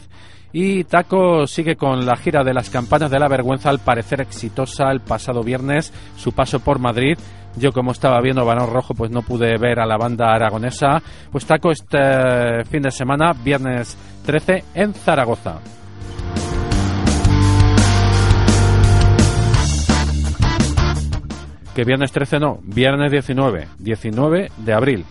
y 0.55 0.83
Taco 0.83 1.47
sigue 1.47 1.75
con 1.75 2.05
la 2.05 2.15
gira 2.15 2.43
de 2.43 2.53
las 2.53 2.69
campanas 2.69 3.09
de 3.09 3.17
la 3.17 3.27
vergüenza, 3.27 3.71
al 3.71 3.79
parecer 3.79 4.21
exitosa 4.21 4.91
el 4.91 4.99
pasado 4.99 5.41
viernes, 5.41 5.91
su 6.15 6.31
paso 6.31 6.59
por 6.59 6.77
Madrid. 6.77 7.17
Yo 7.57 7.71
como 7.71 7.91
estaba 7.91 8.21
viendo 8.21 8.45
Balón 8.45 8.71
Rojo, 8.71 8.93
pues 8.93 9.09
no 9.09 9.23
pude 9.23 9.57
ver 9.57 9.79
a 9.79 9.87
la 9.87 9.97
banda 9.97 10.31
aragonesa. 10.31 11.01
Pues 11.31 11.47
Taco 11.47 11.71
este 11.71 12.63
fin 12.65 12.83
de 12.83 12.91
semana, 12.91 13.33
viernes 13.33 13.97
13, 14.27 14.63
en 14.75 14.93
Zaragoza. 14.93 15.59
Que 21.73 21.83
viernes 21.83 22.11
13 22.11 22.39
no, 22.39 22.59
viernes 22.61 23.11
19, 23.11 23.69
19 23.79 24.51
de 24.57 24.73
abril. 24.73 25.05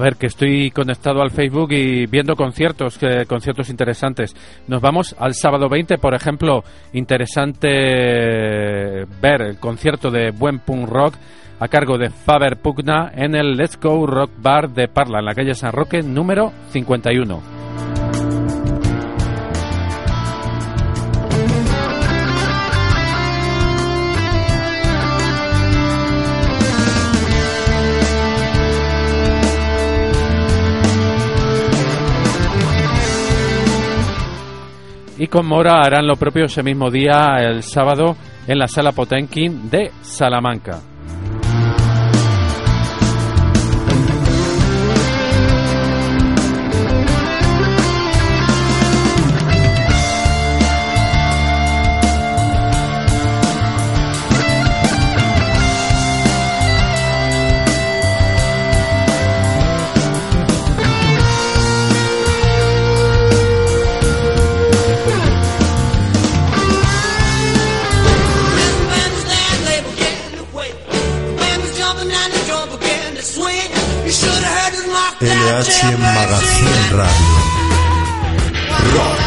A 0.00 0.02
ver, 0.02 0.16
que 0.16 0.28
estoy 0.28 0.70
conectado 0.70 1.20
al 1.20 1.30
Facebook 1.30 1.72
y 1.72 2.06
viendo 2.06 2.34
conciertos, 2.34 2.98
eh, 3.02 3.26
conciertos 3.28 3.68
interesantes. 3.68 4.34
Nos 4.66 4.80
vamos 4.80 5.14
al 5.18 5.34
sábado 5.34 5.68
20, 5.68 5.98
por 5.98 6.14
ejemplo, 6.14 6.64
interesante 6.94 7.68
ver 9.20 9.42
el 9.42 9.58
concierto 9.58 10.10
de 10.10 10.30
Buen 10.30 10.60
Punk 10.60 10.88
Rock 10.88 11.16
a 11.58 11.68
cargo 11.68 11.98
de 11.98 12.08
Faber 12.08 12.56
Pugna 12.56 13.12
en 13.14 13.34
el 13.34 13.58
Let's 13.58 13.78
Go 13.78 14.06
Rock 14.06 14.30
Bar 14.38 14.70
de 14.70 14.88
Parla, 14.88 15.18
en 15.18 15.26
la 15.26 15.34
calle 15.34 15.54
San 15.54 15.72
Roque 15.72 16.00
número 16.02 16.50
51. 16.70 17.59
y 35.20 35.26
con 35.26 35.46
Mora 35.46 35.82
harán 35.82 36.06
lo 36.06 36.16
propio 36.16 36.46
ese 36.46 36.62
mismo 36.62 36.90
día, 36.90 37.36
el 37.40 37.62
sábado, 37.62 38.16
en 38.46 38.58
la 38.58 38.66
Sala 38.66 38.92
Potenkin 38.92 39.68
de 39.68 39.90
Salamanca. 40.00 40.89
LH 75.22 75.98
Magazine 75.98 76.96
Radio. 76.96 77.40
Rock. 78.94 79.20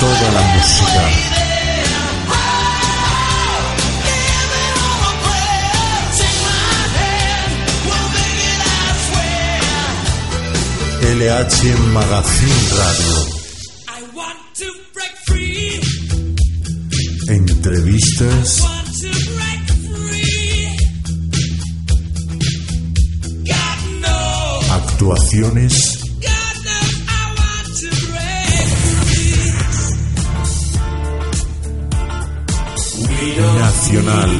Toda 0.00 0.32
la 0.32 0.42
música 0.54 1.02
LH 11.02 11.68
en 11.70 11.92
Magazine 11.94 12.68
Radio. 12.76 13.39
entrevistas. 17.70 18.62
Actuaciones. 24.70 25.98
Nacional. 33.58 34.30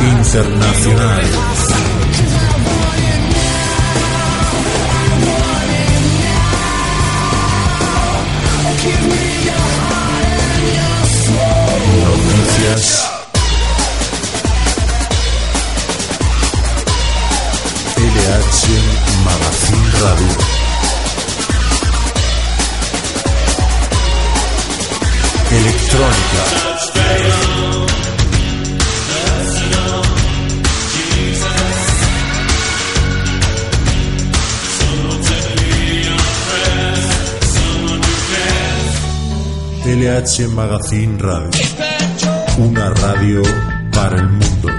Internacional. 0.00 1.57
Noticias. 12.04 12.86
LH 17.96 18.68
Magazine 19.24 19.90
Radio. 20.00 20.36
Electrónica. 25.50 27.57
Una 42.58 42.90
radio 42.90 43.40
para 43.90 44.18
el 44.18 44.28
mundo. 44.28 44.77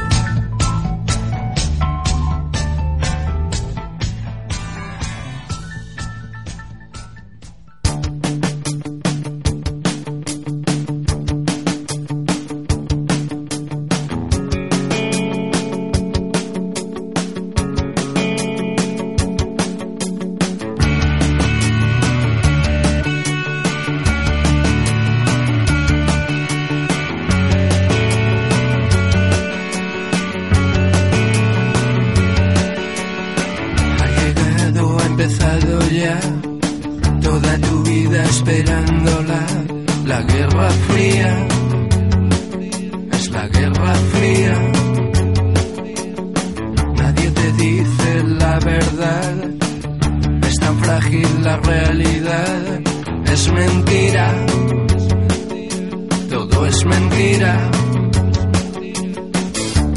La 51.41 51.57
realidad. 51.57 52.81
Es 53.25 53.51
mentira. 53.51 54.45
Todo 56.29 56.65
es 56.65 56.85
mentira. 56.85 57.71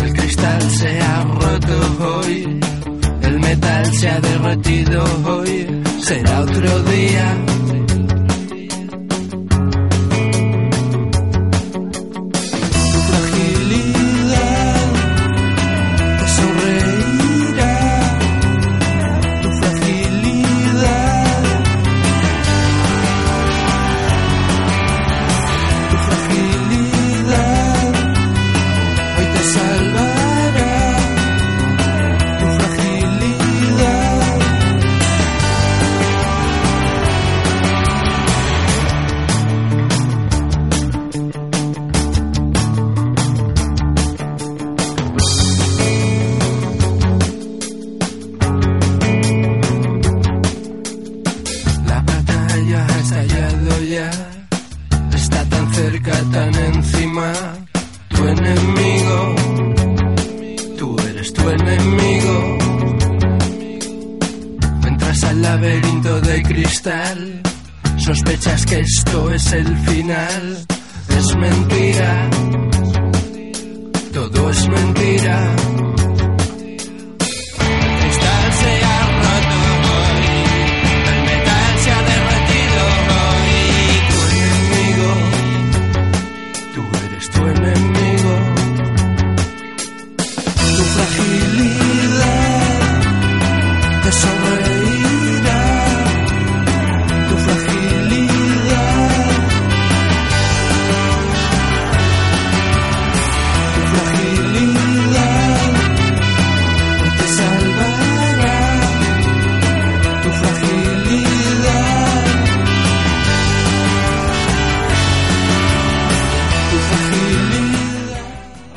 El 0.05 0.12
cristal 0.14 0.62
se 0.70 1.01
ha 1.01 1.25
roto 1.25 2.18
hoy. 2.18 2.61
El 3.22 3.40
metal 3.40 3.94
se 3.94 4.09
ha 4.09 4.20
derretido 4.20 5.05
hoy, 5.25 5.83
será 6.01 6.40
otro 6.40 6.83
día. 6.85 7.62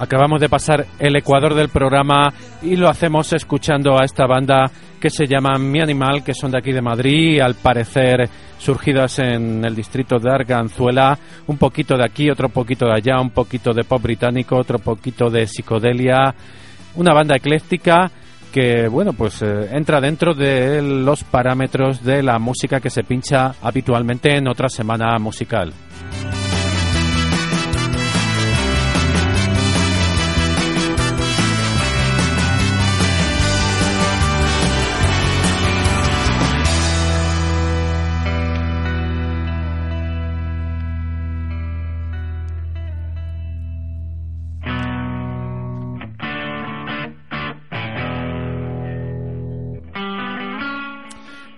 Acabamos 0.05 0.39
de 0.39 0.49
pasar 0.49 0.85
el 0.99 1.15
ecuador 1.15 1.55
del 1.55 1.69
programa 1.69 2.31
y 2.61 2.75
lo 2.75 2.87
hacemos 2.87 3.33
escuchando 3.33 3.99
a 3.99 4.05
esta 4.05 4.27
banda 4.27 4.69
que 5.01 5.09
se 5.09 5.25
llama 5.25 5.57
Mi 5.57 5.81
Animal, 5.81 6.23
que 6.23 6.35
son 6.35 6.51
de 6.51 6.59
aquí 6.59 6.71
de 6.71 6.81
Madrid, 6.81 7.41
al 7.41 7.55
parecer 7.55 8.29
surgidas 8.59 9.17
en 9.17 9.65
el 9.65 9.75
distrito 9.75 10.19
de 10.19 10.29
Arganzuela, 10.29 11.17
un 11.47 11.57
poquito 11.57 11.97
de 11.97 12.05
aquí, 12.05 12.29
otro 12.29 12.49
poquito 12.49 12.85
de 12.85 12.93
allá, 12.93 13.19
un 13.19 13.31
poquito 13.31 13.73
de 13.73 13.83
pop 13.83 13.99
británico, 13.99 14.57
otro 14.57 14.77
poquito 14.77 15.31
de 15.31 15.47
psicodelia, 15.47 16.35
una 16.97 17.11
banda 17.11 17.37
ecléctica 17.37 18.11
que 18.53 18.87
bueno 18.87 19.13
pues 19.13 19.41
eh, 19.41 19.69
entra 19.71 19.99
dentro 19.99 20.35
de 20.35 20.83
los 20.83 21.23
parámetros 21.23 22.03
de 22.03 22.21
la 22.21 22.37
música 22.37 22.79
que 22.79 22.91
se 22.91 23.03
pincha 23.03 23.55
habitualmente 23.59 24.37
en 24.37 24.47
otra 24.47 24.69
semana 24.69 25.17
musical. 25.17 25.73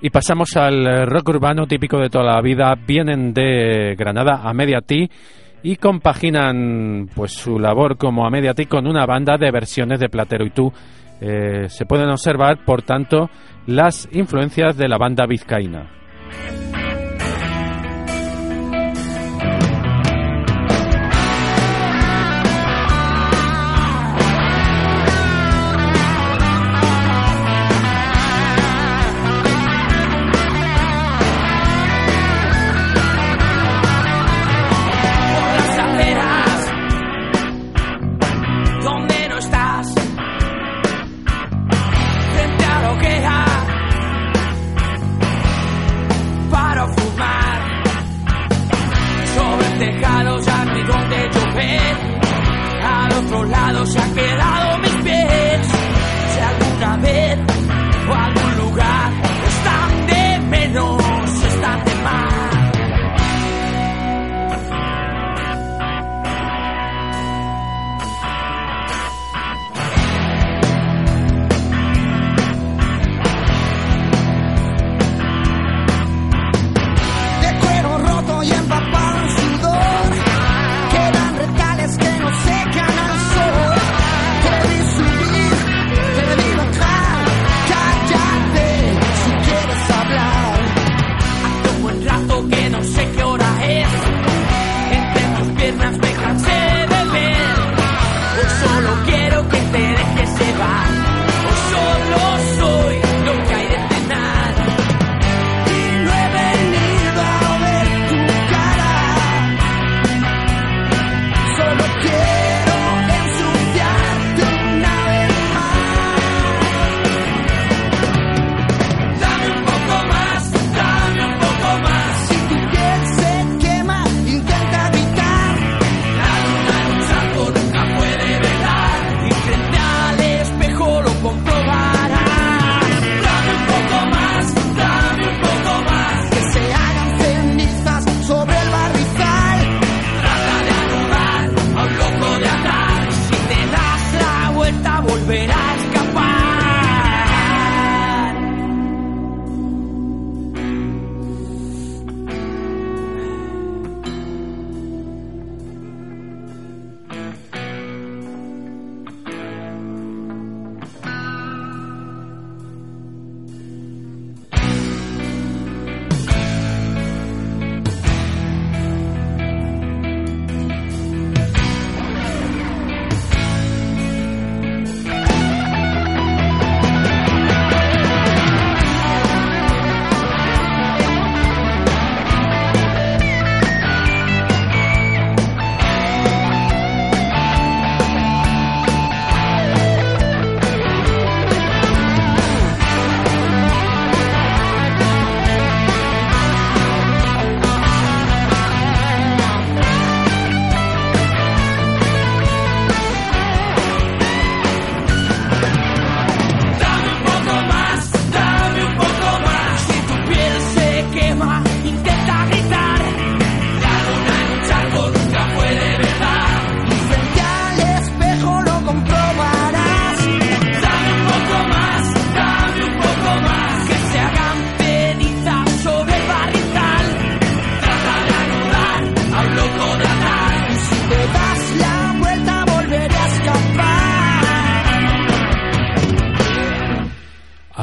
Y 0.08 0.10
pasamos 0.10 0.56
al 0.56 0.88
eh, 0.88 1.06
rock 1.06 1.28
urbano 1.28 1.68
típico 1.68 2.00
de 2.00 2.10
toda 2.10 2.36
la 2.36 2.42
vida. 2.42 2.74
Vienen 2.76 3.34
de 3.34 3.94
Granada 3.98 4.40
a 4.42 4.54
Mediati 4.54 5.10
y 5.62 5.76
compaginan 5.76 7.10
pues 7.14 7.34
su 7.34 7.60
labor 7.60 7.98
como 7.98 8.26
a 8.26 8.30
Mediati 8.30 8.68
con 8.68 8.88
una 8.88 9.06
banda 9.06 9.38
de 9.38 9.52
versiones 9.52 10.00
de 10.00 10.08
Platero 10.08 10.46
y 10.46 10.52
tú. 10.52 10.72
Eh, 11.20 11.68
se 11.68 11.86
pueden 11.86 12.08
observar, 12.08 12.64
por 12.64 12.84
tanto, 12.84 13.30
las 13.66 14.08
influencias 14.14 14.78
de 14.78 14.88
la 14.88 14.98
banda 14.98 15.26
vizcaína. 15.26 15.90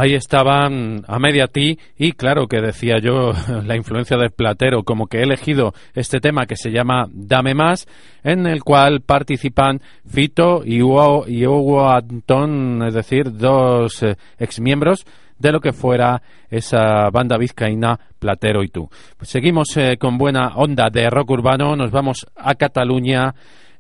Ahí 0.05 0.13
estaban 0.13 1.03
a 1.09 1.19
media 1.19 1.47
ti 1.47 1.79
y 1.97 2.13
claro 2.13 2.47
que 2.47 2.61
decía 2.61 2.99
yo 3.03 3.33
la 3.65 3.75
influencia 3.75 4.19
del 4.19 4.33
platero, 4.33 4.83
como 4.83 5.07
que 5.07 5.21
he 5.21 5.23
elegido 5.23 5.73
este 5.95 6.21
tema 6.21 6.45
que 6.45 6.57
se 6.57 6.71
llama 6.71 7.07
Dame 7.11 7.55
Más, 7.55 7.89
en 8.23 8.47
el 8.47 8.63
cual 8.63 9.01
participan 9.01 9.81
Fito 10.07 10.61
y 10.63 10.83
Hugo, 10.83 11.25
y 11.27 11.47
Antón, 11.47 12.83
es 12.87 12.93
decir, 12.93 13.35
dos 13.35 14.03
eh, 14.03 14.17
exmiembros 14.39 15.07
de 15.39 15.53
lo 15.53 15.61
que 15.61 15.73
fuera 15.73 16.21
esa 16.51 17.09
banda 17.11 17.39
vizcaína 17.39 17.99
Platero 18.19 18.63
y 18.63 18.69
tú. 18.69 18.91
Pues 19.17 19.31
seguimos 19.31 19.75
eh, 19.79 19.97
con 19.99 20.19
buena 20.19 20.49
onda 20.57 20.91
de 20.93 21.09
rock 21.09 21.31
urbano, 21.31 21.77
nos 21.77 21.91
vamos 21.91 22.27
a 22.37 22.55
Cataluña 22.57 23.35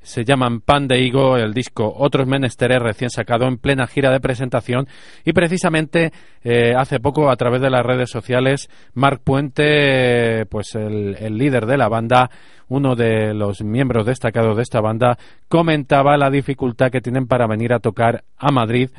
se 0.05 0.25
llaman 0.25 0.61
Pan 0.61 0.87
de 0.87 1.01
Higo, 1.01 1.37
el 1.37 1.53
disco 1.53 1.93
Otros 1.97 2.29
Menesteres 2.29 2.81
recién 2.81 3.11
sacado 3.11 3.47
en 3.47 3.57
plena 3.57 3.87
gira 3.87 4.13
de 4.13 4.21
presentación 4.21 4.87
y 5.25 5.33
precisamente 5.33 6.13
eh, 6.43 6.75
hace 6.77 7.01
poco 7.01 7.31
a 7.31 7.37
través 7.37 7.61
de 7.63 7.71
las 7.71 7.85
redes 7.85 8.11
sociales 8.11 8.69
Marc 8.93 9.23
Puente, 9.25 10.47
pues 10.47 10.75
el 10.75 11.37
líder 11.37 11.67
de 11.67 11.79
la 11.79 11.89
banda, 11.89 12.31
uno 12.69 12.95
de 12.95 13.33
los 13.35 13.63
miembros 13.63 14.07
destacados 14.07 14.57
de 14.57 14.63
esta 14.63 14.81
banda, 14.81 15.19
comentaba 15.49 16.17
la 16.19 16.31
dificultad 16.31 16.91
que 16.91 17.01
tienen 17.01 17.27
para 17.27 17.47
venir 17.47 17.73
a 17.73 17.81
tocar 17.81 18.25
a 18.37 18.53
Madrid 18.53 18.91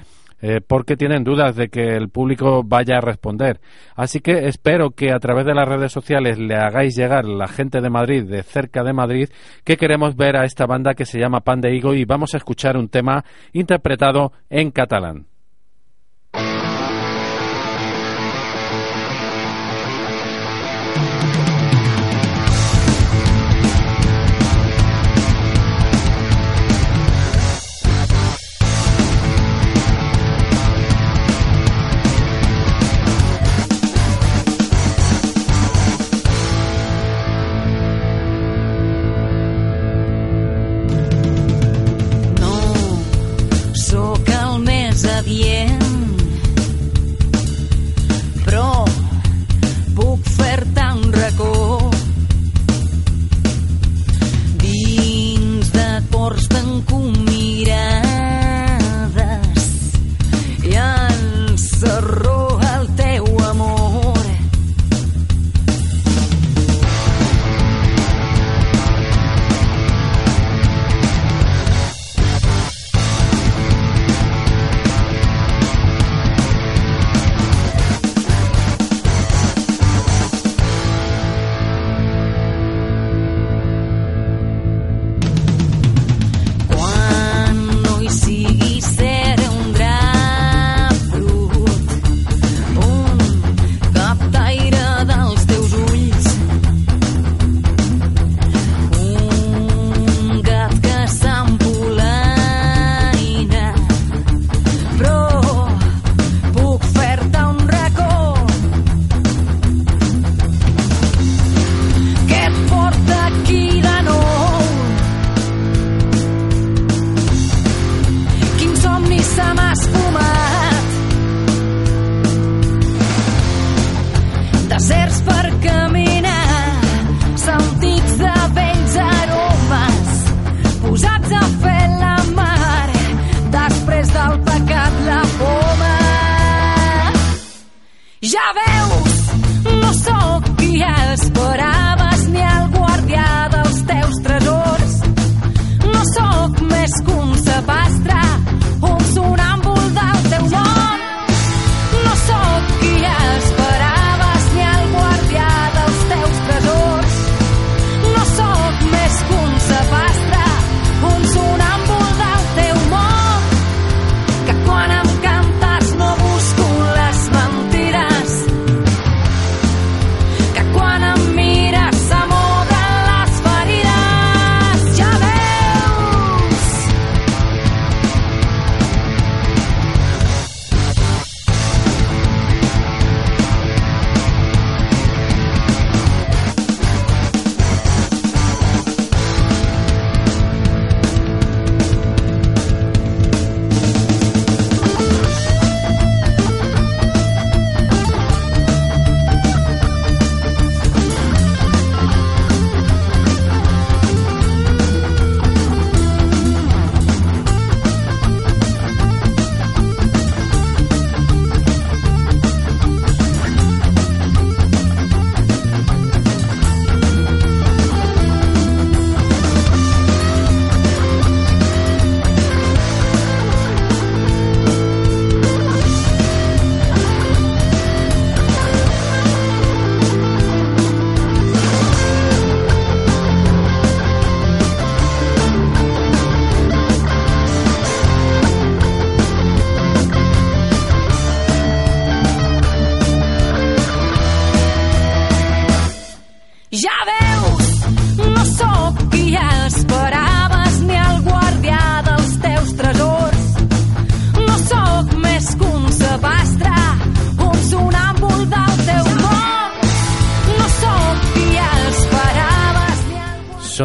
eh, 0.47 0.61
porque 0.61 0.95
tienen 0.95 1.23
dudas 1.23 1.55
de 1.55 1.69
que 1.69 1.95
el 1.95 2.09
público 2.09 2.61
vaya 2.63 2.99
a 2.99 3.01
responder. 3.01 3.59
Así 3.95 4.19
que 4.19 4.47
espero 4.47 4.91
que 4.91 5.11
a 5.11 5.17
través 5.17 5.43
de 5.43 5.55
las 5.55 5.67
redes 5.67 5.91
sociales 5.91 6.37
le 6.37 6.53
hagáis 6.53 6.95
llegar 6.95 7.25
la 7.25 7.47
gente 7.47 7.81
de 7.81 7.89
Madrid, 7.89 8.25
de 8.25 8.43
cerca 8.43 8.83
de 8.83 8.93
Madrid, 8.93 9.29
que 9.63 9.75
queremos 9.75 10.15
ver 10.15 10.37
a 10.37 10.45
esta 10.45 10.67
banda 10.67 10.93
que 10.93 11.07
se 11.07 11.17
llama 11.17 11.39
Pan 11.39 11.61
de 11.61 11.75
Higo 11.75 11.95
y 11.95 12.05
vamos 12.05 12.35
a 12.35 12.37
escuchar 12.37 12.77
un 12.77 12.89
tema 12.89 13.25
interpretado 13.53 14.33
en 14.51 14.69
catalán. 14.69 15.25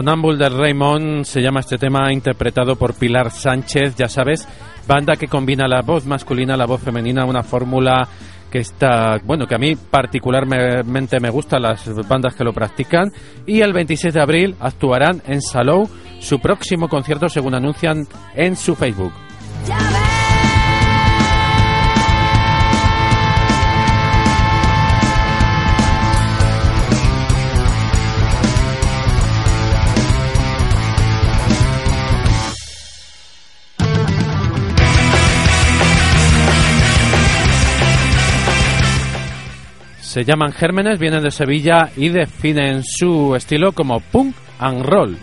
Sonambul 0.01 0.39
del 0.39 0.57
Raymond 0.57 1.25
se 1.25 1.43
llama 1.43 1.61
este 1.61 1.77
tema 1.77 2.11
interpretado 2.11 2.75
por 2.75 2.95
Pilar 2.95 3.31
Sánchez, 3.31 3.97
ya 3.97 4.09
sabes, 4.09 4.49
banda 4.89 5.15
que 5.17 5.29
combina 5.29 5.69
la 5.69 5.83
voz 5.83 6.07
masculina, 6.07 6.57
la 6.57 6.65
voz 6.65 6.81
femenina, 6.81 7.27
una 7.27 7.43
fórmula 7.43 8.09
que 8.51 8.61
está, 8.61 9.19
bueno, 9.23 9.47
que 9.47 9.57
a 9.57 9.59
mí 9.59 9.77
particularmente 9.77 11.21
me 11.21 11.29
gustan 11.29 11.61
las 11.61 11.85
bandas 12.09 12.35
que 12.35 12.45
lo 12.45 12.55
practican 12.55 13.13
y 13.45 13.61
el 13.61 13.75
26 13.75 14.15
de 14.15 14.23
abril 14.23 14.57
actuarán 14.59 15.21
en 15.27 15.43
Salou 15.43 15.87
su 16.19 16.39
próximo 16.39 16.89
concierto 16.89 17.29
según 17.29 17.55
anuncian 17.55 18.07
en 18.35 18.57
su 18.57 18.75
Facebook. 18.77 19.13
Se 40.11 40.25
llaman 40.25 40.51
Gérmenes, 40.51 40.99
vienen 40.99 41.23
de 41.23 41.31
Sevilla 41.31 41.89
y 41.97 42.09
definen 42.09 42.83
su 42.83 43.37
estilo 43.37 43.71
como 43.71 44.01
punk 44.01 44.35
and 44.59 44.85
roll. 44.85 45.17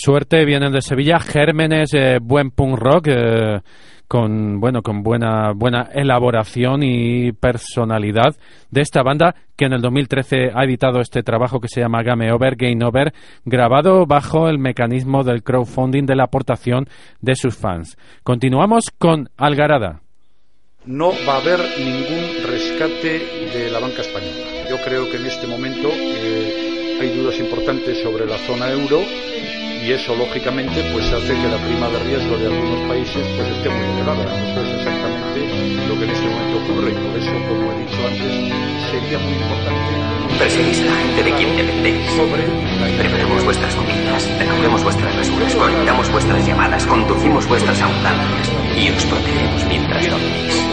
Suerte 0.00 0.44
vienen 0.44 0.72
de 0.72 0.80
Sevilla, 0.80 1.20
Gérmenes, 1.20 1.92
eh, 1.94 2.18
buen 2.20 2.50
punk 2.50 2.78
rock, 2.78 3.08
eh, 3.08 3.60
con 4.08 4.58
bueno, 4.58 4.82
con 4.82 5.02
buena 5.02 5.52
buena 5.54 5.88
elaboración 5.94 6.82
y 6.82 7.30
personalidad 7.32 8.34
de 8.70 8.80
esta 8.80 9.02
banda 9.02 9.36
que 9.56 9.66
en 9.66 9.74
el 9.74 9.82
2013 9.82 10.50
ha 10.52 10.64
editado 10.64 11.00
este 11.00 11.22
trabajo 11.22 11.60
que 11.60 11.68
se 11.68 11.80
llama 11.80 12.02
Game 12.02 12.32
Over, 12.32 12.56
Game 12.56 12.84
Over, 12.84 13.12
grabado 13.44 14.06
bajo 14.06 14.48
el 14.48 14.58
mecanismo 14.58 15.22
del 15.22 15.44
crowdfunding 15.44 16.06
de 16.06 16.16
la 16.16 16.24
aportación 16.24 16.86
de 17.20 17.36
sus 17.36 17.56
fans. 17.56 17.96
Continuamos 18.24 18.86
con 18.98 19.28
Algarada. 19.36 20.00
no 20.86 21.12
va 21.28 21.34
a 21.34 21.40
haber 21.40 21.60
ningún 21.78 22.50
rescate 22.50 23.20
de 23.54 23.70
la 23.70 23.78
banca 23.78 24.00
española. 24.00 24.66
Yo 24.68 24.76
creo 24.84 25.08
que 25.10 25.18
en 25.18 25.26
este 25.26 25.46
momento 25.46 25.88
eh, 25.92 26.98
hay 27.00 27.16
dudas 27.16 27.38
importantes 27.38 28.02
sobre 28.02 28.26
la 28.26 28.38
zona 28.38 28.70
euro 28.72 29.00
y 29.90 29.92
eso 29.94 30.14
lógicamente 30.14 30.84
pues 30.92 31.04
hace 31.10 31.34
que 31.34 31.48
la 31.48 31.58
prima 31.58 31.88
de 31.88 31.98
riesgo 31.98 32.38
de 32.38 32.46
algunos 32.46 32.78
países 32.86 33.26
pues 33.34 33.48
esté 33.48 33.68
muy 33.68 33.84
elevada. 33.90 34.22
Eso 34.22 34.62
es 34.62 34.70
exactamente 34.78 35.40
lo 35.88 35.98
que 35.98 36.04
en 36.04 36.10
este 36.10 36.28
momento 36.30 36.56
ocurre 36.62 36.90
y 36.92 36.94
por 36.94 37.18
eso, 37.18 37.32
como 37.50 37.72
he 37.72 37.78
dicho 37.82 37.98
antes, 38.06 38.32
sería 38.86 39.18
muy 39.18 39.34
importante 39.34 39.90
Perseguís 40.38 40.80
a 40.82 40.84
la 40.84 40.94
gente 40.94 41.22
de 41.24 41.32
quien 41.32 41.56
dependéis. 41.56 42.06
Limpiamos 43.02 43.44
vuestras 43.44 43.74
comidas, 43.74 44.30
recogemos 44.38 44.84
vuestras 44.84 45.16
basuras, 45.16 45.56
conectamos 45.56 46.12
vuestras 46.12 46.46
llamadas, 46.46 46.86
conducimos 46.86 47.48
vuestras 47.48 47.82
ambulancias 47.82 48.50
y 48.78 48.90
os 48.90 49.04
protegemos 49.06 49.64
mientras 49.66 50.08
dormís. 50.08 50.66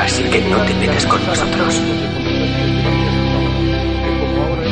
Así 0.00 0.24
que 0.24 0.40
no 0.40 0.58
te 0.62 0.74
metas 0.74 1.06
con 1.06 1.24
nosotros. 1.24 1.80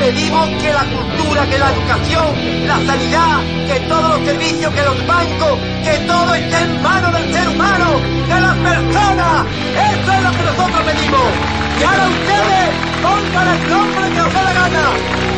Pedimos 0.05 0.47
que 0.61 0.71
la 0.71 0.85
cultura, 0.85 1.47
que 1.47 1.59
la 1.59 1.73
educación, 1.73 2.27
la 2.67 2.77
sanidad, 2.77 3.41
que 3.67 3.81
todos 3.89 4.19
los 4.19 4.29
servicios, 4.29 4.75
que 4.75 4.83
los 4.83 5.07
bancos, 5.07 5.59
que 5.83 5.99
todo 6.07 6.35
esté 6.35 6.59
en 6.63 6.83
manos 6.83 7.11
del 7.15 7.33
ser 7.33 7.49
humano, 7.49 7.87
de 8.29 8.39
las 8.39 8.55
personas. 8.55 9.47
Eso 9.73 10.13
es 10.13 10.23
lo 10.23 10.31
que 10.31 10.43
nosotros 10.45 10.83
pedimos. 10.85 11.33
Y 11.81 11.85
ahora 11.85 12.07
ustedes 12.07 12.69
pongan 13.01 13.49
el 13.49 13.71
nombre 13.71 14.11
que 14.11 14.21
os 14.21 14.35
dé 14.35 14.43
la 14.43 14.53
gana. 14.53 14.85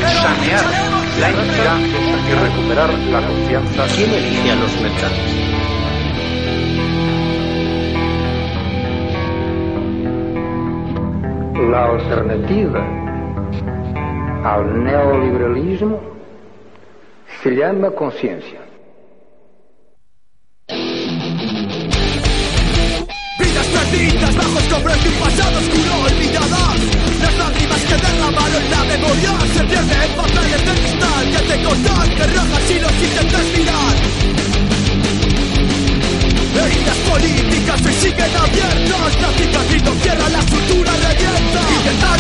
Pero 0.01 0.21
Sanear 0.21 0.65
la 1.21 1.31
entidad 1.31 1.79
y 2.27 2.35
recuperar 2.35 2.91
la 2.91 3.21
confianza. 3.25 3.87
¿Quién 3.95 4.15
elige 4.15 4.51
a 4.51 4.57
los 4.57 4.81
mercantes? 4.81 5.33
La 11.71 11.85
alternativa 11.85 13.06
ao 14.47 14.63
neoliberalismo 14.65 16.01
se 17.43 17.51
llama 17.51 17.91
conciencia. 17.91 18.61
Vidas 23.41 23.67
perdidas 23.67 24.35
bajo 24.37 24.59
escombros 24.61 25.03
de 25.03 25.09
un 25.09 25.15
pasado 25.17 25.59
oscuro 25.59 25.93
olvidadas 26.07 26.79
Las 27.23 27.35
lágrimas 27.43 27.83
que 27.89 27.97
derramaron 28.07 28.65
la 28.71 28.83
memoria 28.85 29.33
Se 29.55 29.63
pierden 29.65 30.03
en 30.07 30.13
papeles 30.17 30.63
de 30.67 30.73
cristal 30.81 31.25
Que 31.33 31.43
te 31.49 31.57
cortan, 31.65 32.09
te 32.17 32.27
rajas 32.35 32.71
y 32.71 32.79
los 32.85 32.97
intentas 33.07 33.47
mirar. 33.57 33.95
Heridas 36.63 36.99
políticas 37.11 37.81
se 37.83 37.93
siguen 38.01 38.33
abiertas 38.45 39.11
La 39.23 39.31
cicatriz 39.39 39.83
no 39.85 39.93
cierra, 40.03 40.29
la 40.31 40.43
sutura 40.43 40.66
revienta 40.66 40.66
Intentar 40.66 40.66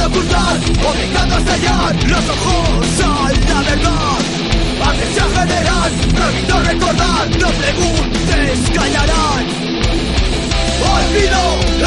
ocultar, 0.06 0.56
obligando 0.88 1.36
a 1.36 1.40
sellar 1.40 1.94
Los 2.04 2.24
ojos 2.28 3.00
a 3.00 3.32
la 3.52 3.62
verdad. 3.62 4.18
Antes 4.88 5.08
general, 5.34 5.90
prohibido 6.14 6.60
recordar. 6.60 7.28
No 7.40 7.48
preguntes, 7.48 8.70
callarán. 8.74 9.44
Olvido 10.94 11.42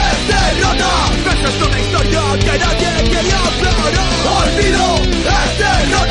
es 0.08 0.20
derrota. 0.30 0.92
Esa 1.34 1.48
es 1.50 1.58
una 1.68 1.80
historia 1.80 2.22
que 2.40 2.56
nadie 2.60 2.92
quería 3.10 3.40
hablar 3.40 3.94
Olvido 4.42 4.88
es 5.06 5.52
derrota 5.60 6.09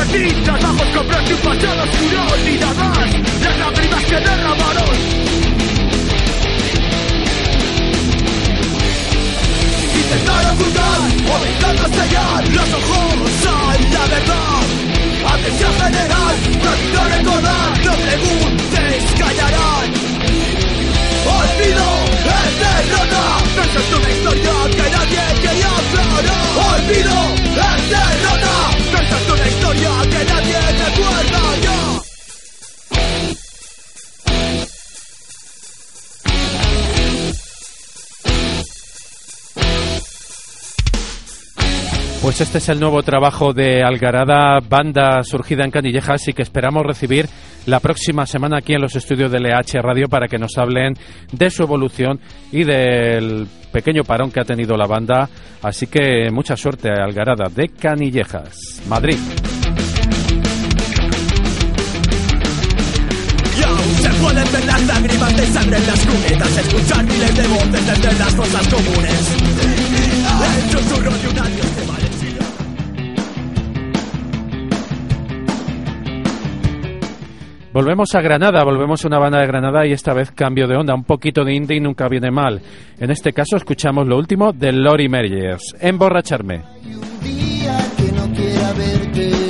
Vidas 0.00 0.32
perdidas 0.32 0.62
bajo 0.62 0.82
escombros 0.82 1.28
de 1.28 1.34
un 1.34 1.40
pasado 1.40 1.82
oscuro 1.82 2.26
olvidadas 2.32 3.10
Las 3.42 3.58
lágrimas 3.58 4.04
que 4.04 4.14
derramaron. 4.14 4.96
Intentar 9.94 10.54
ocultar, 10.54 11.00
obligando 11.36 11.82
a 11.82 11.88
sellar 11.88 12.48
Los 12.48 12.68
ojos 12.80 13.46
a 13.46 13.78
la 13.92 14.06
verdad. 14.06 14.62
Atención 15.34 15.72
general, 15.74 16.36
prohibido 16.62 17.04
recordar 17.04 17.84
No 17.84 17.92
preguntes, 17.92 19.04
callarán. 19.18 19.88
Olvido 21.40 21.88
es 22.24 22.52
derrota 22.62 23.22
Esa 23.64 23.78
es 23.78 23.92
una 23.98 24.10
historia 24.10 24.52
que 24.70 24.86
nadie 24.96 25.24
quería 25.42 25.70
aclarar. 25.76 26.46
Olvido 26.74 27.16
es 27.54 27.90
derrota 27.90 28.39
que 29.72 30.24
nadie 30.24 30.60
recuerda 30.84 31.56
ya 31.62 32.00
Pues 42.22 42.40
este 42.42 42.58
es 42.58 42.68
el 42.68 42.78
nuevo 42.78 43.02
trabajo 43.02 43.54
de 43.54 43.82
Algarada, 43.82 44.60
banda 44.60 45.22
surgida 45.24 45.64
en 45.64 45.70
Canillejas 45.70 46.28
y 46.28 46.34
que 46.34 46.42
esperamos 46.42 46.84
recibir 46.84 47.26
la 47.64 47.80
próxima 47.80 48.26
semana 48.26 48.58
aquí 48.58 48.74
en 48.74 48.82
los 48.82 48.94
estudios 48.94 49.32
de 49.32 49.40
LH 49.40 49.80
Radio 49.80 50.06
para 50.06 50.28
que 50.28 50.38
nos 50.38 50.58
hablen 50.58 50.94
de 51.32 51.50
su 51.50 51.62
evolución 51.62 52.20
y 52.52 52.64
del 52.64 53.48
pequeño 53.72 54.04
parón 54.04 54.30
que 54.30 54.40
ha 54.40 54.44
tenido 54.44 54.76
la 54.76 54.86
banda. 54.86 55.30
Así 55.62 55.86
que 55.86 56.30
mucha 56.30 56.56
suerte 56.56 56.90
Algarada 56.90 57.48
de 57.48 57.68
Canillejas, 57.70 58.82
Madrid. 58.86 59.16
Sangre 65.52 65.76
en 65.76 65.86
las 65.86 66.06
cunetas 66.06 66.56
Escuchar 66.58 67.04
miles 67.04 67.36
de 67.36 67.46
voces 67.48 67.86
desde 67.86 68.18
las 68.18 68.34
cosas 68.34 68.68
comunes 68.68 69.36
El 70.56 70.70
susurro 70.70 71.10
de 71.10 71.28
un 71.28 71.38
adiós 71.38 71.66
que 71.66 71.86
vale 71.86 72.10
chino. 72.18 72.40
Volvemos 77.72 78.14
a 78.16 78.20
Granada, 78.20 78.64
volvemos 78.64 79.04
a 79.04 79.08
una 79.08 79.18
banda 79.18 79.40
de 79.40 79.46
Granada 79.46 79.86
y 79.86 79.92
esta 79.92 80.12
vez 80.12 80.32
cambio 80.32 80.66
de 80.66 80.76
onda, 80.76 80.94
un 80.94 81.04
poquito 81.04 81.44
de 81.44 81.54
indie 81.54 81.80
nunca 81.80 82.08
viene 82.08 82.30
mal. 82.30 82.60
En 82.98 83.10
este 83.10 83.32
caso 83.32 83.56
escuchamos 83.56 84.08
lo 84.08 84.16
último 84.16 84.52
de 84.52 84.72
Lori 84.72 85.08
Meyers, 85.08 85.76
Emborracharme. 85.80 86.62
día 87.22 87.78
que 87.96 88.12
no 88.12 88.32
quiera 88.34 88.72
verte 88.72 89.49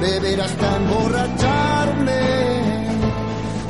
beber 0.00 0.40
hasta 0.40 0.76
emborracharme, 0.76 2.20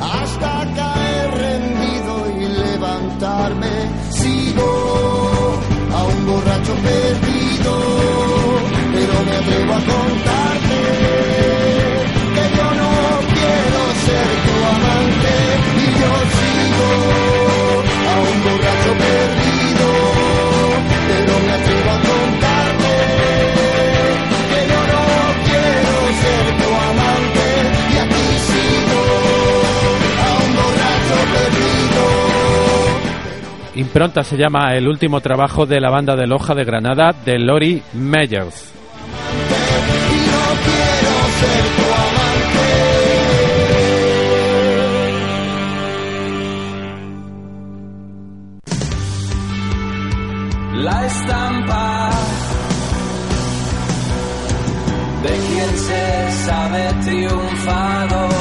hasta 0.00 0.50
caer 0.74 1.30
rendido 1.46 2.14
y 2.40 2.46
levantarme. 2.64 3.74
Sigo 4.10 4.70
a 5.94 6.04
un 6.04 6.26
borracho 6.26 6.74
perdido, 6.74 7.72
pero 8.92 9.14
me 9.24 9.32
atrevo 9.36 9.72
a 9.72 9.82
contarte 9.92 10.80
que 12.34 12.44
yo 12.56 12.68
no 12.80 12.92
quiero 13.34 13.80
ser 14.06 14.28
tu 14.46 14.54
amante 14.76 15.34
y 15.82 15.86
yo 16.00 16.12
sigo 16.38 16.90
a 18.10 18.14
un 18.30 18.36
borracho 18.44 18.90
perdido, 19.04 19.45
Impronta 33.76 34.24
se 34.24 34.38
llama 34.38 34.74
el 34.74 34.88
último 34.88 35.20
trabajo 35.20 35.66
de 35.66 35.80
la 35.80 35.90
banda 35.90 36.16
de 36.16 36.26
Loja 36.26 36.54
de 36.54 36.64
Granada 36.64 37.14
de 37.26 37.38
Lori 37.38 37.82
Meyers. 37.92 38.72
la 50.74 51.06
estampa 51.06 52.10
de 55.22 55.28
quien 55.28 55.78
se 55.78 56.30
sabe 56.46 56.94
triunfador 57.04 58.36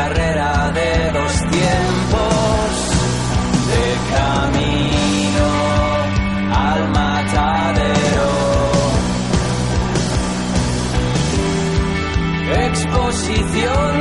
carrera 0.00 0.72
de 0.78 0.92
dos 1.18 1.32
tiempos 1.56 2.70
de 3.70 3.86
camino 4.16 5.48
al 6.68 6.80
matadero. 6.98 8.30
Exposición 12.66 13.99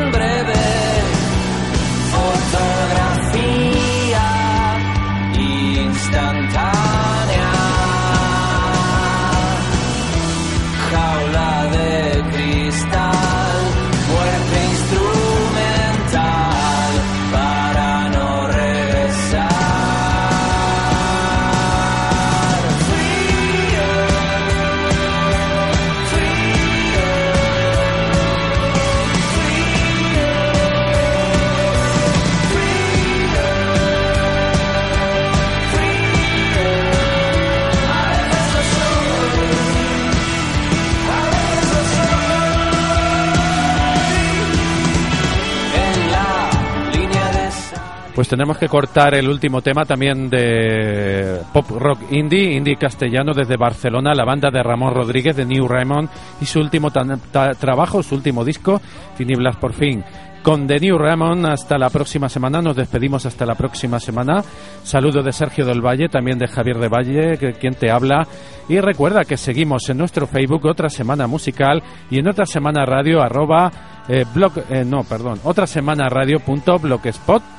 Pues 48.20 48.28
tenemos 48.28 48.57
que 48.57 48.67
cortar 48.67 49.15
el 49.15 49.30
último 49.30 49.61
tema 49.61 49.86
también 49.86 50.30
de 50.30 51.39
pop 51.53 51.70
rock 51.70 52.01
indie, 52.11 52.51
indie 52.51 52.76
castellano 52.76 53.32
desde 53.34 53.55
Barcelona, 53.55 54.13
la 54.13 54.26
banda 54.26 54.51
de 54.51 54.61
Ramón 54.61 54.93
Rodríguez 54.93 55.38
de 55.38 55.45
New 55.45 55.65
Raymond 55.65 56.09
y 56.41 56.45
su 56.45 56.59
último 56.59 56.91
trabajo, 56.91 58.03
su 58.03 58.15
último 58.15 58.43
disco, 58.43 58.82
Finiblas 59.15 59.55
por 59.55 59.72
fin. 59.72 60.03
Con 60.43 60.67
The 60.67 60.82
New 60.82 60.97
Raymond 60.97 61.45
hasta 61.45 61.78
la 61.78 61.89
próxima 61.89 62.28
semana, 62.28 62.61
nos 62.61 62.76
despedimos 62.76 63.26
hasta 63.26 63.45
la 63.45 63.55
próxima 63.55 64.01
semana. 64.01 64.43
Saludo 64.84 65.24
de 65.24 65.32
Sergio 65.32 65.65
del 65.65 65.80
Valle, 65.80 66.09
también 66.09 66.38
de 66.38 66.49
Javier 66.49 66.78
de 66.78 66.89
Valle, 66.89 67.38
quien 67.53 67.76
te 67.76 67.89
habla. 67.89 68.28
Y 68.67 68.82
recuerda 68.82 69.24
que 69.24 69.38
seguimos 69.38 69.89
en 69.89 69.97
nuestro 69.97 70.28
Facebook 70.28 70.65
Otra 70.65 70.89
Semana 70.89 71.26
Musical 71.26 71.82
y 72.11 72.20
en 72.20 72.28
Otra 72.28 72.45
Semana 72.45 72.86
Radio 72.86 73.22
arroba 73.22 73.72
eh, 74.09 74.26
blog, 74.34 74.51
eh, 74.70 74.84
no, 74.84 75.05
perdón, 75.05 75.39
otra 75.45 75.65
semana 75.65 76.09
radio 76.09 76.41
punto 76.41 76.78
blogspot. 76.80 77.59